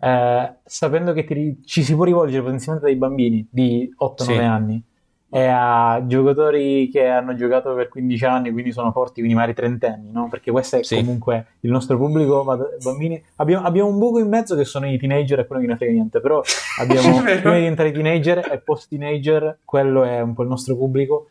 [0.00, 4.32] eh, sapendo che ti, ci si può rivolgere potenzialmente dai bambini di 8-9 sì.
[4.34, 4.84] anni
[5.28, 10.12] e a giocatori che hanno giocato per 15 anni, quindi sono forti, quindi magari trentenni,
[10.12, 10.28] no?
[10.28, 10.94] Perché questo è sì.
[10.94, 12.44] comunque il nostro pubblico,
[12.80, 13.20] bambini.
[13.36, 15.92] Abbiamo, abbiamo, un buco in mezzo che sono i teenager e quello che ne frega
[15.92, 16.40] niente, però
[16.78, 21.26] abbiamo prima di diventare teenager e post teenager, quello è un po' il nostro pubblico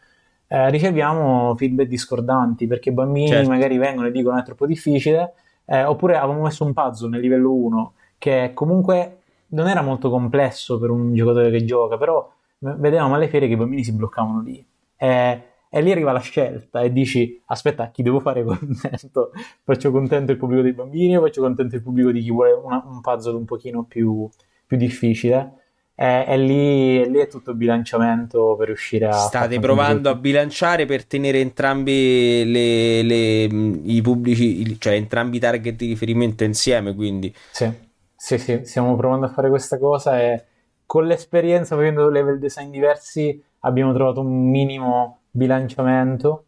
[0.51, 3.49] eh, riceviamo feedback discordanti perché i bambini certo.
[3.49, 5.33] magari vengono e dicono è troppo difficile,
[5.65, 9.17] eh, oppure avevamo messo un puzzle nel livello 1 che comunque
[9.49, 13.57] non era molto complesso per un giocatore che gioca, però vedevamo alle ferie che i
[13.57, 14.65] bambini si bloccavano lì.
[14.97, 19.31] E, e lì arriva la scelta e dici aspetta chi devo fare contento
[19.63, 22.83] faccio contento il pubblico dei bambini o faccio contento il pubblico di chi vuole una,
[22.87, 24.27] un puzzle un pochino più,
[24.65, 25.68] più difficile
[26.01, 29.11] e, e, lì, lì, è tutto bilanciamento per riuscire a...
[29.11, 35.75] State provando a bilanciare per tenere entrambi le, le, i pubblici, cioè entrambi i target
[35.75, 37.35] di riferimento insieme, quindi...
[37.51, 37.69] Sì,
[38.15, 40.45] sì, sì, stiamo provando a fare questa cosa e
[40.85, 46.45] con l'esperienza, facendo level design diversi, abbiamo trovato un minimo bilanciamento,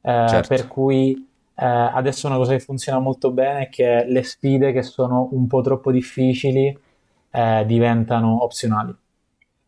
[0.00, 0.46] eh, certo.
[0.46, 4.82] per cui eh, adesso una cosa che funziona molto bene è che le sfide che
[4.82, 6.78] sono un po' troppo difficili
[7.32, 8.94] eh, diventano opzionali.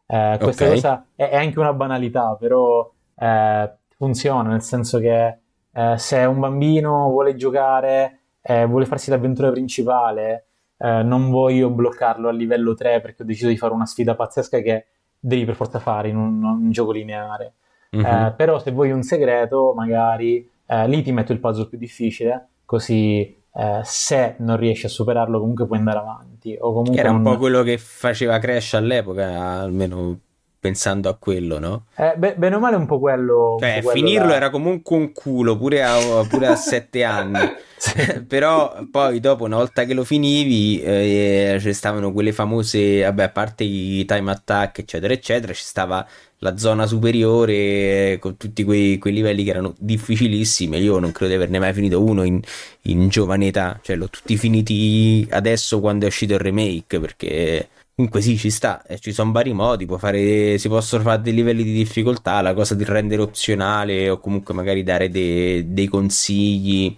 [0.07, 0.74] Eh, questa okay.
[0.77, 5.38] cosa è, è, anche una banalità, però eh, funziona, nel senso che
[5.72, 12.33] eh, se un bambino vuole giocare, vuole farsi l'avventura principale, eh, non voglio bloccarlo a
[12.33, 14.87] livello 3 perché ho deciso di fare una sfida pazzesca che
[15.18, 17.55] devi per forza fare in un, un gioco lineare.
[17.96, 18.35] Mm-hmm.
[18.35, 20.50] però se vuoi un segreto, magari
[20.87, 25.66] lì ti metto il puzzle più difficile, così eh, se non riesci a superarlo comunque
[25.66, 26.34] puoi andare avanti.
[26.61, 30.20] O comunque Era un, un po' quello che faceva Crash all'epoca, almeno
[30.64, 31.85] pensando a quello, no?
[31.94, 33.59] Eh, beh, bene o male un po' quello.
[33.61, 34.37] Cioè, po quello finirlo da...
[34.37, 37.38] era comunque un culo pure a, pure a sette anni.
[38.27, 43.29] Però poi dopo, una volta che lo finivi, eh, ci stavano quelle famose, vabbè, a
[43.29, 46.07] parte i time attack, eccetera, eccetera, ci stava
[46.38, 50.79] la zona superiore con tutti quei, quei, livelli che erano difficilissimi.
[50.79, 52.40] Io non credo di averne mai finito uno in,
[52.85, 57.68] in giovane età, cioè l'ho tutti finiti adesso quando è uscito il remake perché.
[57.96, 61.62] Comunque sì, ci sta, eh, ci sono vari modi, fare, si possono fare dei livelli
[61.62, 66.96] di difficoltà, la cosa di rendere opzionale o comunque magari dare de, dei consigli,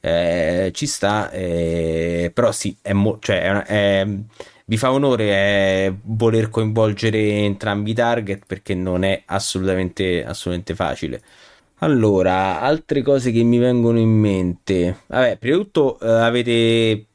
[0.00, 4.06] eh, ci sta, eh, però sì, è, mo- cioè, è, è
[4.66, 11.22] vi fa onore voler coinvolgere entrambi i target perché non è assolutamente, assolutamente facile.
[11.80, 15.02] Allora, altre cose che mi vengono in mente.
[15.08, 17.06] Vabbè, prima di tutto eh, avete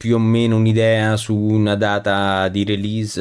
[0.00, 3.20] più o meno un'idea su una data di release?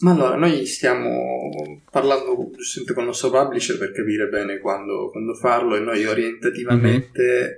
[0.00, 5.32] Ma allora, noi stiamo parlando giustamente con il nostro publisher per capire bene quando, quando
[5.34, 7.52] farlo e noi orientativamente mm-hmm.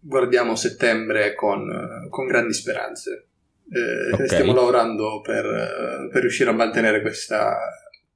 [0.00, 3.26] guardiamo settembre con, con grandi speranze.
[3.70, 4.28] Eh, okay.
[4.28, 7.54] Stiamo lavorando per, per, riuscire a mantenere questa,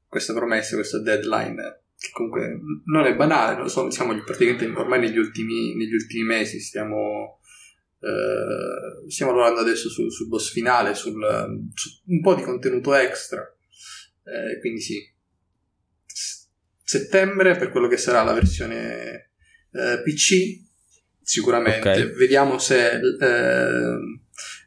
[0.08, 5.18] questa promessa, questa deadline che comunque non è banale, non so, siamo praticamente ormai negli
[5.18, 7.40] ultimi, negli ultimi mesi, stiamo,
[8.04, 11.20] eh, stiamo lavorando adesso sul, sul boss finale, sul,
[11.72, 13.40] su un po' di contenuto extra,
[14.24, 14.98] eh, quindi sì,
[16.82, 19.30] settembre per quello che sarà la versione
[19.72, 20.60] eh, PC,
[21.22, 22.12] sicuramente, okay.
[22.12, 23.00] vediamo se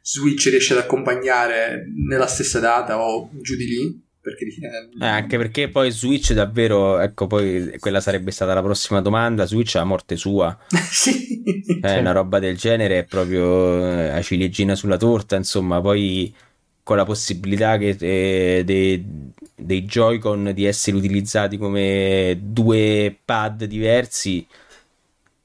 [0.02, 4.06] Switch riesce ad accompagnare nella stessa data o giù di lì.
[4.28, 4.44] Perché,
[5.00, 9.46] eh, anche perché poi Switch davvero, ecco, poi quella sarebbe stata la prossima domanda.
[9.46, 11.42] Switch è la morte sua, sì.
[11.80, 11.98] è sì.
[11.98, 15.36] una roba del genere, è proprio eh, la ciliegina sulla torta.
[15.36, 16.34] Insomma, poi
[16.82, 19.04] con la possibilità che, eh, dei,
[19.54, 24.46] dei Joy-Con di essere utilizzati come due pad diversi.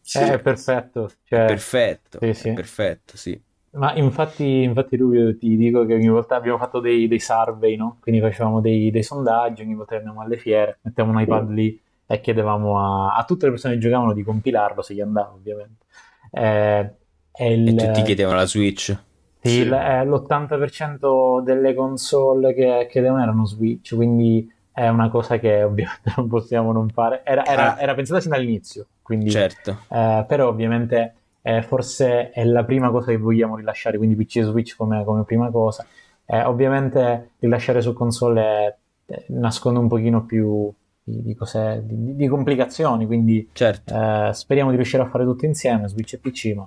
[0.02, 0.20] Sì.
[0.20, 1.46] È perfetto, cioè...
[1.46, 2.54] perfetto, sì, sì.
[2.54, 3.42] perfetto, sì.
[3.74, 7.98] Ma infatti, infatti Rubio ti dico che ogni volta abbiamo fatto dei, dei survey, no?
[8.02, 11.82] Quindi facevamo dei, dei, sondaggi, ogni volta che andiamo alle fiere, mettiamo un iPad lì
[12.06, 15.86] e chiedevamo a, a, tutte le persone che giocavano di compilarlo, se gli andava ovviamente.
[16.32, 16.92] Eh,
[17.32, 18.96] e, il, e tutti chiedevano la Switch?
[19.42, 19.62] Sì, sì.
[19.62, 26.28] Eh, l'80% delle console che chiedevano erano Switch, quindi è una cosa che ovviamente non
[26.28, 27.22] possiamo non fare.
[27.26, 27.82] Era, era, ah.
[27.82, 29.80] era pensata sin dall'inizio, quindi, certo.
[29.90, 34.44] Eh, però ovviamente eh, forse è la prima cosa che vogliamo rilasciare, quindi PC e
[34.44, 35.86] Switch come, come prima cosa.
[36.26, 42.28] Eh, ovviamente rilasciare su console eh, nasconde un pochino più di, di, cose, di, di
[42.28, 43.94] complicazioni, quindi certo.
[43.94, 46.66] Eh, speriamo di riuscire a fare tutto insieme, Switch e PC, ma...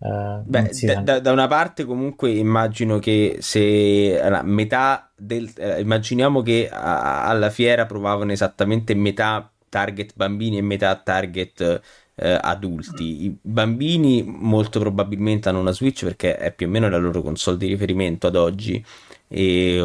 [0.00, 0.70] Uh, Beh,
[1.02, 7.26] da, da, una parte comunque immagino che se allora, metà del eh, immaginiamo che a,
[7.26, 11.80] alla fiera provavano esattamente metà target bambini e metà target
[12.18, 13.24] eh, adulti.
[13.24, 17.56] I bambini molto probabilmente hanno una Switch perché è più o meno la loro console
[17.56, 18.84] di riferimento ad oggi.
[19.30, 19.76] E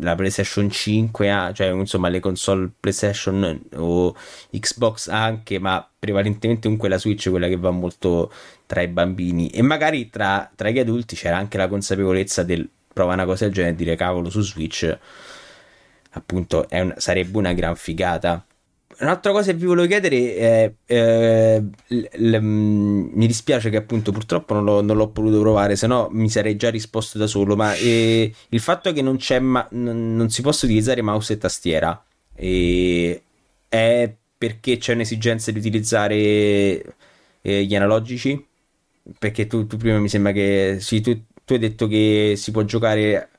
[0.00, 4.14] la PlayStation 5 ha, cioè insomma le console PlayStation o
[4.50, 8.32] Xbox anche, ma prevalentemente comunque la Switch è quella che va molto
[8.66, 9.48] tra i bambini.
[9.50, 13.52] E magari tra, tra gli adulti c'era anche la consapevolezza del prova una cosa del
[13.52, 14.98] genere e dire cavolo su Switch
[16.12, 18.42] appunto un, sarebbe una gran figata
[18.98, 24.10] Un'altra cosa che vi volevo chiedere è, eh, l- l- mm, mi dispiace che appunto
[24.10, 27.56] purtroppo non l'ho, non l'ho, potuto provare, se no mi sarei già risposto da solo,
[27.56, 31.38] ma eh, il fatto che non, c'è ma- n- non si possa utilizzare mouse e
[31.38, 32.02] tastiera
[32.34, 33.22] eh,
[33.68, 36.14] è perché c'è un'esigenza di utilizzare
[37.42, 38.44] eh, gli analogici?
[39.18, 41.12] Perché tu, tu, prima mi sembra che sì, tu,
[41.44, 43.30] tu hai detto che si può giocare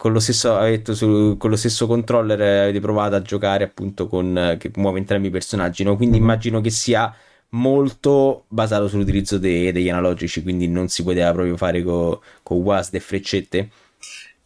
[0.00, 4.56] con lo stesso, detto, su, con lo stesso controller avete provato a giocare appunto con
[4.58, 5.94] che muove entrambi i personaggi, no?
[5.94, 6.24] quindi mm-hmm.
[6.24, 7.14] immagino che sia
[7.50, 12.94] molto basato sull'utilizzo de, degli analogici, quindi non si poteva proprio fare con co WASD
[12.94, 13.68] e freccette.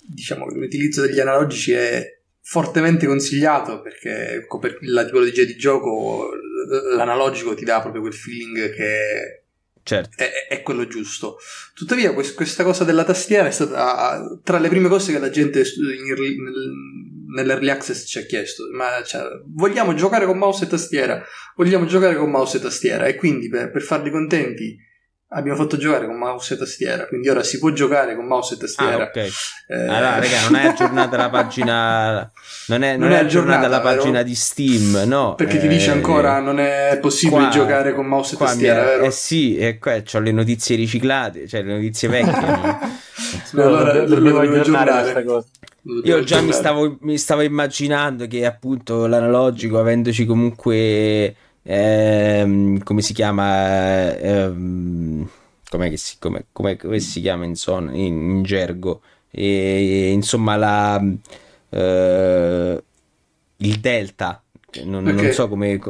[0.05, 6.31] Diciamo che l'utilizzo degli analogici è fortemente consigliato perché per la tipologia di gioco
[6.97, 9.44] l'analogico ti dà proprio quel feeling che
[9.85, 10.17] certo.
[10.17, 11.39] è, è, quello giusto.
[11.75, 15.61] Tuttavia, quest, questa cosa della tastiera è stata tra le prime cose che la gente
[15.61, 16.73] in, nel,
[17.35, 18.65] nell'early access ci ha chiesto.
[18.73, 21.25] Ma cioè, vogliamo giocare con mouse e tastiera?
[21.55, 23.07] Vogliamo giocare con mouse e tastiera?
[23.07, 24.77] E quindi per, per farli contenti
[25.29, 28.57] abbiamo fatto giocare con mouse e tastiera, quindi ora si può giocare con mouse e
[28.59, 29.05] tastiera.
[29.05, 29.17] Ah, ok.
[29.17, 29.75] Eh...
[29.75, 32.33] Allora, raga, non è aggiornata la pagina.
[32.67, 35.35] Non è, non non è aggiornata, aggiornata la pagina di Steam, no?
[35.35, 35.61] Perché eh...
[35.61, 38.85] ti dice ancora non è possibile qua, giocare con mouse e tastiera, è...
[38.85, 39.05] vero?
[39.05, 42.47] Eh sì, e qua ho le notizie riciclate, cioè le notizie vecchie.
[43.53, 45.47] no, allora dobbiamo aggiornare questa cosa.
[46.05, 51.35] Io già mi stavo, mi stavo immaginando che appunto l'analogico, avendoci comunque
[51.65, 55.29] ehm, come si chiama ehm,
[55.69, 61.03] com'è si, come, come, come, si chiama in, zona, in, in gergo e, insomma la
[61.71, 62.83] eh,
[63.57, 64.43] il delta
[64.85, 65.23] non, okay.
[65.23, 65.81] non, so come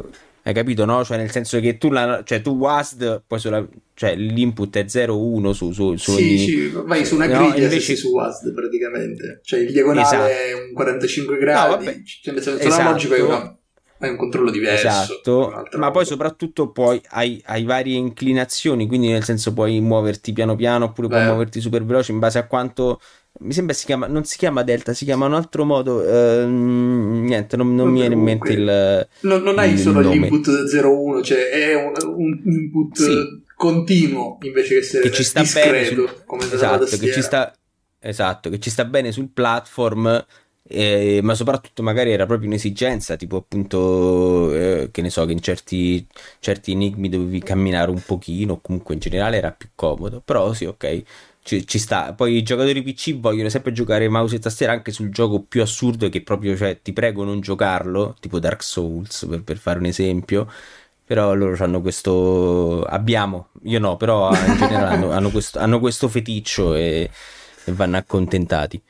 [0.47, 1.03] hai capito no?
[1.05, 5.51] Cioè nel senso che tu, la, cioè, tu WASD poi sulla, cioè, l'input è 0,1
[5.51, 6.39] su, su, su sì, ogni...
[6.39, 7.97] sì, vai su una griglia no, invece...
[7.97, 10.31] su WASD praticamente cioè il diagonale esatto.
[10.31, 12.83] è un 45 gradi no, cioè, nel senso esatto.
[12.83, 13.59] la logica è una
[14.05, 14.87] hai un controllo diverso.
[14.87, 20.55] Esatto, ma poi soprattutto poi hai, hai, varie inclinazioni, quindi nel senso puoi muoverti piano
[20.57, 21.15] piano oppure Beh.
[21.15, 23.01] puoi muoverti super veloce in base a quanto...
[23.41, 27.57] Mi sembra si chiama, non si chiama delta, si chiama un altro modo, ehm, niente,
[27.57, 29.09] non, non mi viene in mente il...
[29.21, 30.15] Non, non hai il solo nome.
[30.15, 33.43] l'input 0-1, cioè è un, un input sì.
[33.57, 36.23] continuo invece che essere che ci sta discreto, bene sul...
[36.25, 37.53] come esatto, che ci sta...
[37.99, 40.25] Esatto, che ci sta bene sul platform
[40.67, 45.41] eh, ma soprattutto magari era proprio un'esigenza, tipo appunto, eh, che ne so, che in
[45.41, 46.07] certi,
[46.41, 51.03] certi enigmi dovevi camminare un pochino, comunque in generale era più comodo, però sì, ok.
[51.43, 52.15] Ci, ci, sta.
[52.15, 56.09] Poi i giocatori PC vogliono sempre giocare mouse e tastiera anche sul gioco più assurdo
[56.09, 60.51] che proprio, cioè, ti prego non giocarlo, tipo Dark Souls, per, per fare un esempio.
[61.07, 62.83] Però loro hanno questo.
[62.85, 67.11] Abbiamo, io no, però in generale hanno, hanno, questo, hanno questo feticcio e,
[67.65, 68.83] e vanno accontentati.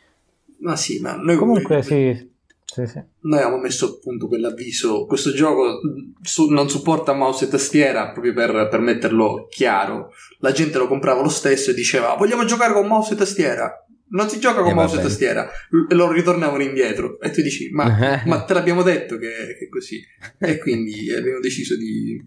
[0.64, 2.32] Ma sì, ma noi comunque sì.
[2.64, 3.00] Sì, sì.
[3.20, 5.78] Noi avevamo messo appunto quell'avviso, questo gioco
[6.22, 10.10] su, non supporta mouse e tastiera proprio per, per metterlo chiaro.
[10.38, 13.86] La gente lo comprava lo stesso e diceva vogliamo giocare con mouse e tastiera.
[14.08, 15.48] Non si gioca con Eh, mouse e tastiera.
[15.88, 17.20] E loro ritornavano indietro.
[17.20, 20.02] E tu dici ma, ma te l'abbiamo detto che, che è così.
[20.38, 22.20] E quindi abbiamo deciso di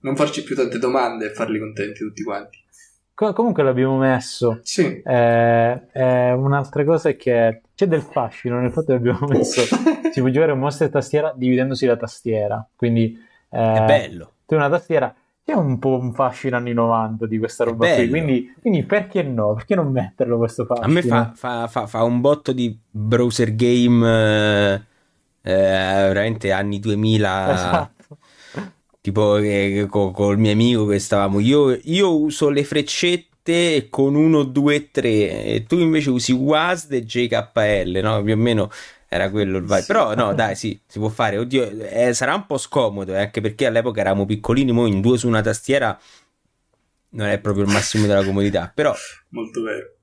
[0.00, 2.58] non farci più tante domande e farli contenti tutti quanti.
[3.14, 4.58] Co- comunque l'abbiamo messo.
[4.62, 5.00] Sì.
[5.04, 9.62] Eh, eh, un'altra cosa è che c'è del fascino nel fatto che abbiamo messo
[10.12, 12.66] si può giocare un mouse e tastiera dividendosi la tastiera.
[12.74, 13.18] Quindi
[13.50, 14.32] eh, È bello.
[14.46, 15.14] tu una tastiera
[15.44, 18.08] c'è un po' un fascino anni 90 di questa roba qui.
[18.08, 19.54] Quindi, quindi perché no?
[19.54, 20.86] Perché non metterlo questo fascino?
[20.86, 24.74] A me fa, fa- fa- fa un botto di browser game eh,
[25.42, 28.18] eh, veramente anni 2000 Esatto.
[29.00, 33.33] tipo che, co- col mio amico che stavamo io, io uso le freccette
[33.90, 38.22] con 1, 2, 3 e tu invece usi WASD e JKL no?
[38.22, 38.70] più o meno
[39.08, 39.86] era quello il vibe Sì.
[39.86, 43.40] però no dai sì si può fare oddio eh, sarà un po' scomodo eh, anche
[43.40, 45.98] perché all'epoca eravamo piccolini mo in due su una tastiera
[47.10, 48.94] non è proprio il massimo della comodità però
[49.30, 49.94] Molto vero.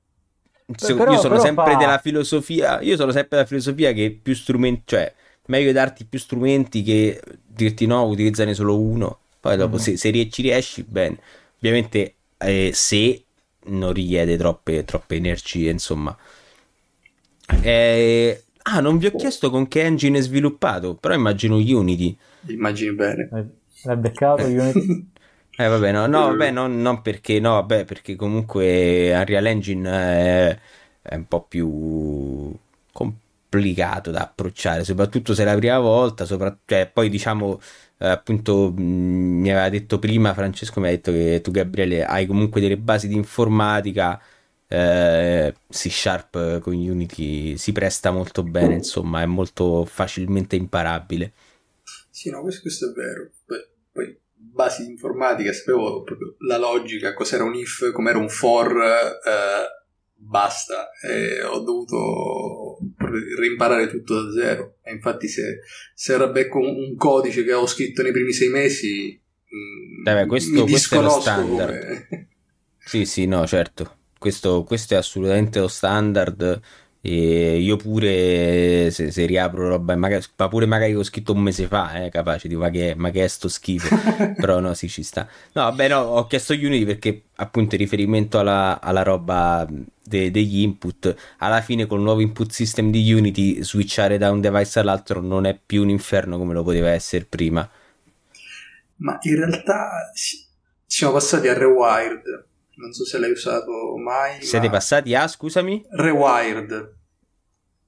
[0.76, 4.34] se- però- io sono sempre fa- della filosofia, io sono sempre della filosofia che più
[4.34, 5.12] strumenti, cioè
[5.46, 9.18] meglio darti più strumenti che dirti no, utilizzane solo uno.
[9.40, 9.80] Poi dopo Mhm.
[9.82, 11.18] se, se ci riesci, bene.
[11.56, 13.24] Ovviamente eh, se
[13.66, 16.16] non richiede troppe, troppe energie, insomma.
[17.60, 22.16] Eh, ah, non vi ho chiesto con che engine è sviluppato, però immagino Unity.
[22.46, 23.28] Immagini bene.
[23.32, 23.46] Eh,
[23.82, 25.10] L'hai beccato Unity?
[25.54, 30.58] Eh vabbè, no, no, vabbè, non, non perché, no, vabbè, perché comunque Unreal Engine è,
[31.02, 32.56] è un po' più
[32.90, 37.60] complicato da approcciare, soprattutto se è la prima volta, sopra- cioè, poi diciamo,
[38.10, 42.60] appunto, mh, mi aveva detto prima, Francesco mi ha detto che tu Gabriele hai comunque
[42.60, 44.20] delle basi di informatica,
[44.66, 51.32] eh, C Sharp con Unity si presta molto bene, insomma, è molto facilmente imparabile.
[52.10, 53.30] Sì, no, questo, questo è vero.
[53.44, 53.58] Poi,
[53.92, 59.81] poi basi di informatica, sapevo proprio la logica, cos'era un if, com'era un for, eh,
[60.24, 60.90] basta.
[61.02, 62.78] E ho dovuto
[63.38, 64.76] rimparare tutto da zero.
[64.82, 65.60] E infatti se,
[65.94, 70.70] se rabbecco un, codice che ho scritto nei primi sei mesi, mm, Vabbè, questo- mi
[70.70, 72.06] questo è lo standard.
[72.08, 72.28] come-
[72.78, 73.96] Sì, sì, no, certo.
[74.18, 76.60] Questo, questo è assolutamente lo standard.
[77.04, 81.66] E io pure se, se riapro roba, magari, ma pure magari ho scritto un mese
[81.66, 83.90] fa, eh, capace di ma che, ma che è sto schifo.
[84.38, 85.28] Però no, sì, ci sta.
[85.52, 90.60] No, vabbè, no, ho chiesto Unity perché appunto in riferimento alla, alla roba de- degli
[90.60, 95.44] input, alla fine col nuovo input system di Unity, switchare da un device all'altro non
[95.46, 97.68] è più un inferno come lo poteva essere prima.
[98.96, 100.44] Ma in realtà si-
[100.86, 102.46] siamo passati a Rewired.
[102.76, 104.42] Non so se l'hai usato mai.
[104.42, 105.84] Siete ma- passati a, scusami?
[105.90, 106.96] Rewired.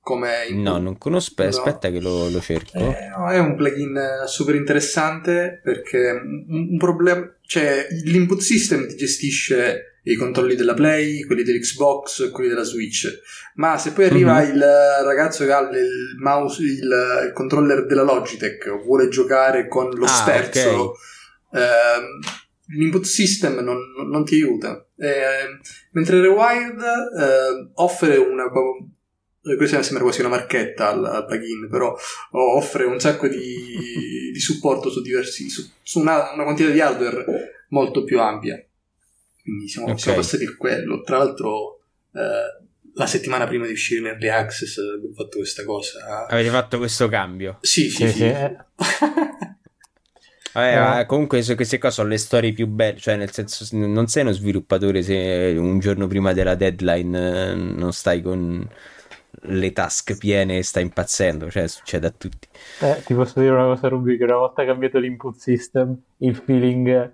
[0.00, 0.62] Come input.
[0.62, 1.48] No, non conosco, No.
[1.48, 2.76] aspetta che lo, lo cerco.
[2.76, 8.86] Eh, no, è un plugin eh, super interessante perché un, un problema, cioè l'input system
[8.86, 13.08] ti gestisce i controlli della Play, quelli dell'Xbox, quelli della Switch.
[13.54, 14.54] Ma se poi arriva Mhm.
[14.54, 14.62] il
[15.04, 20.08] ragazzo che ha il mouse, il, il controller della Logitech, vuole giocare con lo Ah,
[20.08, 20.96] sterzo,
[21.50, 22.20] ehm,
[22.68, 24.86] l'input system non, non ti aiuta.
[24.96, 25.58] Eh,
[25.92, 28.48] mentre Rewired eh, offre una
[29.58, 31.94] questa sembra quasi una marchetta al, al plugin, però
[32.30, 37.24] offre un sacco di, di supporto su diversi su, su una, una quantità di hardware
[37.68, 38.62] molto più ampia.
[39.42, 40.00] Quindi siamo, Ok.
[40.00, 41.02] siamo passati a quello.
[41.02, 41.80] Tra l'altro,
[42.14, 46.26] eh, la settimana prima di uscire in Early Access abbiamo fatto questa cosa.
[46.26, 47.58] Avete fatto questo cambio.
[47.60, 48.32] Sì, sì, Sì, sì.
[50.54, 50.74] eh.
[50.76, 51.06] Vabbè, Eh.
[51.06, 55.02] comunque queste qua sono le storie più belle, cioè nel senso non sei uno sviluppatore
[55.02, 58.68] se un giorno prima della deadline eh, non stai con
[59.46, 62.48] le task piene e stai impazzendo, cioè succede a tutti.
[62.80, 67.12] Eh, ti posso dire una cosa, Ruby, che una volta cambiato l'input system, il feeling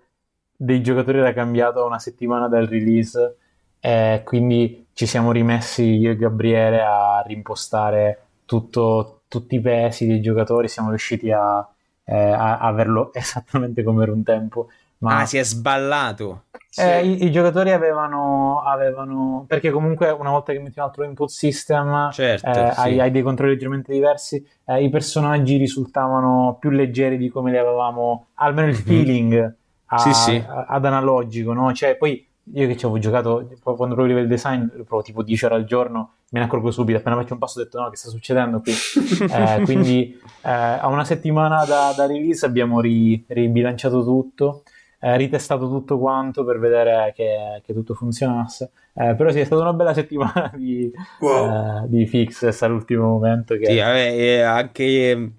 [0.54, 3.36] dei giocatori era cambiato una settimana dal release,
[3.80, 10.20] e quindi ci siamo rimessi io e Gabriele a rimpostare tutto- tutti i pesi dei
[10.20, 11.66] giocatori, siamo riusciti a,
[12.04, 14.68] eh, a- a averlo esattamente come era un tempo.
[14.98, 16.44] Ma Ah, si è sballato.
[16.68, 16.82] Sì.
[16.82, 21.28] eh, i, i giocatori avevano, avevano, perché comunque una volta che metti un altro input
[21.30, 22.80] system, Certo, eh, sì.
[22.80, 27.56] hai, hai dei controlli leggermente diversi, eh, i personaggi risultavano più leggeri di come li
[27.56, 28.82] avevamo, almeno il Mhm.
[28.82, 29.54] feeling
[29.86, 30.44] a- Sì, sì.
[30.46, 31.72] a- ad analogico, no?
[31.72, 35.44] Cioè, poi io che ci avevo giocato quando provo il design, lo provo tipo 10
[35.44, 37.96] ore al giorno, me ne accorgo subito, appena faccio un passo ho detto no, che
[37.96, 38.72] sta succedendo qui?
[39.30, 44.62] Eh, quindi eh, a una settimana da, da release abbiamo ri- ribilanciato tutto.
[45.00, 48.70] eh, ritestato tutto quanto per vedere che, che tutto funzionasse.
[48.92, 50.90] Eh, però sì, è stata una bella settimana di,
[51.20, 51.84] wow.
[51.84, 53.56] eh, di fixes all'ultimo momento.
[53.56, 53.66] Che...
[53.66, 55.32] Sì, vabbè, anche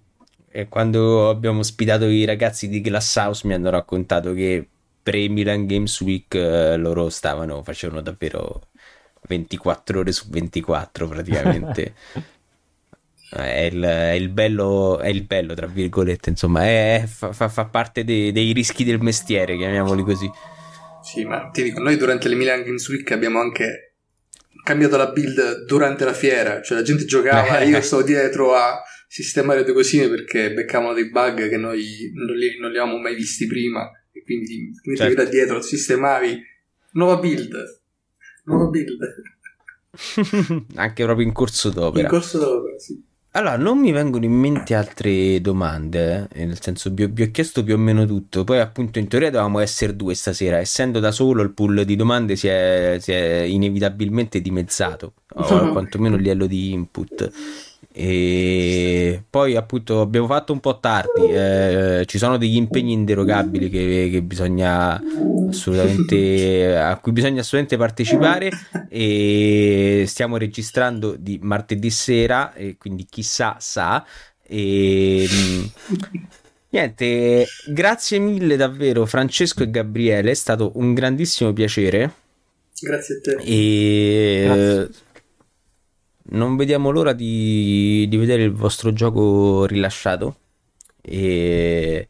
[0.50, 4.68] eh, quando abbiamo ospitato i ragazzi di Glasshouse mi hanno raccontato che
[5.02, 8.70] pre-Milan Games Week eh, loro stavano, facevano davvero
[9.28, 11.94] 24 ore su 24 praticamente.
[13.32, 18.04] è, il, è, il, bello, è il bello, tra virgolette, insomma, è, fa, fa, parte
[18.04, 20.30] dei, dei rischi del mestiere, chiamiamoli così.
[21.02, 23.96] Sì, ma ti dico, noi durante le Milan Games Week abbiamo anche
[24.64, 29.64] cambiato la build durante la fiera, cioè la gente giocava, io stavo dietro a sistemare
[29.64, 33.48] due cosine perché beccavano dei bug che noi non li, non li avevamo mai visti
[33.48, 35.24] prima e quindi mettevi certo.
[35.24, 36.42] da dietro, sistemavi,
[36.94, 37.82] nuova build,
[38.46, 39.00] nuova build.
[40.76, 42.04] Anche proprio in corso d'opera.
[42.04, 43.10] In corso d'opera, sì.
[43.34, 46.44] Allora, non mi vengono in mente altre domande, eh?
[46.44, 49.30] nel senso vi ho, vi ho, chiesto più o meno tutto, poi appunto in teoria
[49.30, 53.44] dovevamo essere due stasera, essendo da solo il pool di domande si è, si è
[53.44, 57.32] inevitabilmente dimezzato, o quantomeno il livello di input.
[57.94, 64.10] E poi appunto abbiamo fatto un po' tardi, eh, ci sono degli impegni inderogabili che,
[64.10, 65.02] che bisogna
[65.50, 68.50] assolutamente, a cui bisogna assolutamente partecipare
[68.88, 74.06] e stiamo registrando di martedì sera e quindi chissà sa.
[74.48, 75.28] E,
[76.70, 82.14] niente, grazie mille davvero Francesco e Gabriele, è stato un grandissimo piacere.
[82.80, 83.38] Grazie a te.
[83.44, 85.10] E grazie
[86.32, 90.38] non vediamo l'ora di, di vedere il vostro gioco rilasciato.
[91.02, 92.08] E,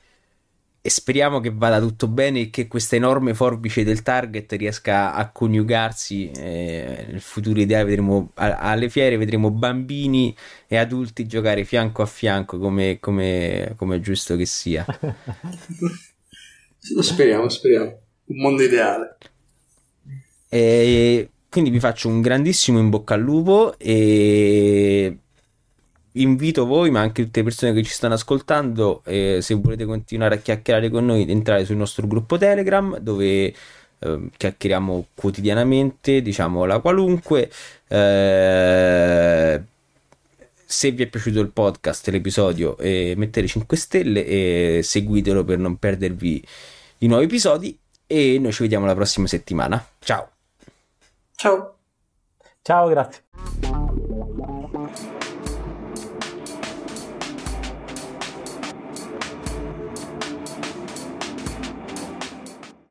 [0.82, 5.30] e, speriamo che vada tutto bene e che questa enorme forbice del target riesca a
[5.32, 10.36] coniugarsi eh, nel futuro ideale vedremo alle fiere vedremo bambini
[10.67, 14.86] e adulti giocare fianco a fianco come, come, come è giusto che sia.
[16.99, 17.99] Speriamo speriamo.
[18.26, 19.17] Un mondo ideale.
[20.49, 25.18] E quindi vi faccio un grandissimo in bocca al lupo e
[26.14, 30.36] invito voi, ma anche tutte le persone che ci stanno ascoltando, eh, se volete continuare
[30.36, 33.54] a chiacchierare con noi, entrare sul nostro gruppo Telegram dove
[33.99, 37.52] eh, chiacchieriamo quotidianamente, diciamo la qualunque.
[37.88, 39.62] Eh,
[40.66, 45.76] se vi è piaciuto il podcast, l'episodio, eh, mettete 5 stelle e seguitelo per non
[45.76, 46.41] perdervi
[46.99, 47.78] i nuovi episodi.
[48.08, 49.86] E noi ci vediamo la prossima settimana.
[49.99, 50.41] Ciao!
[51.42, 51.74] Ciao.
[52.62, 53.24] Ciao, grazie.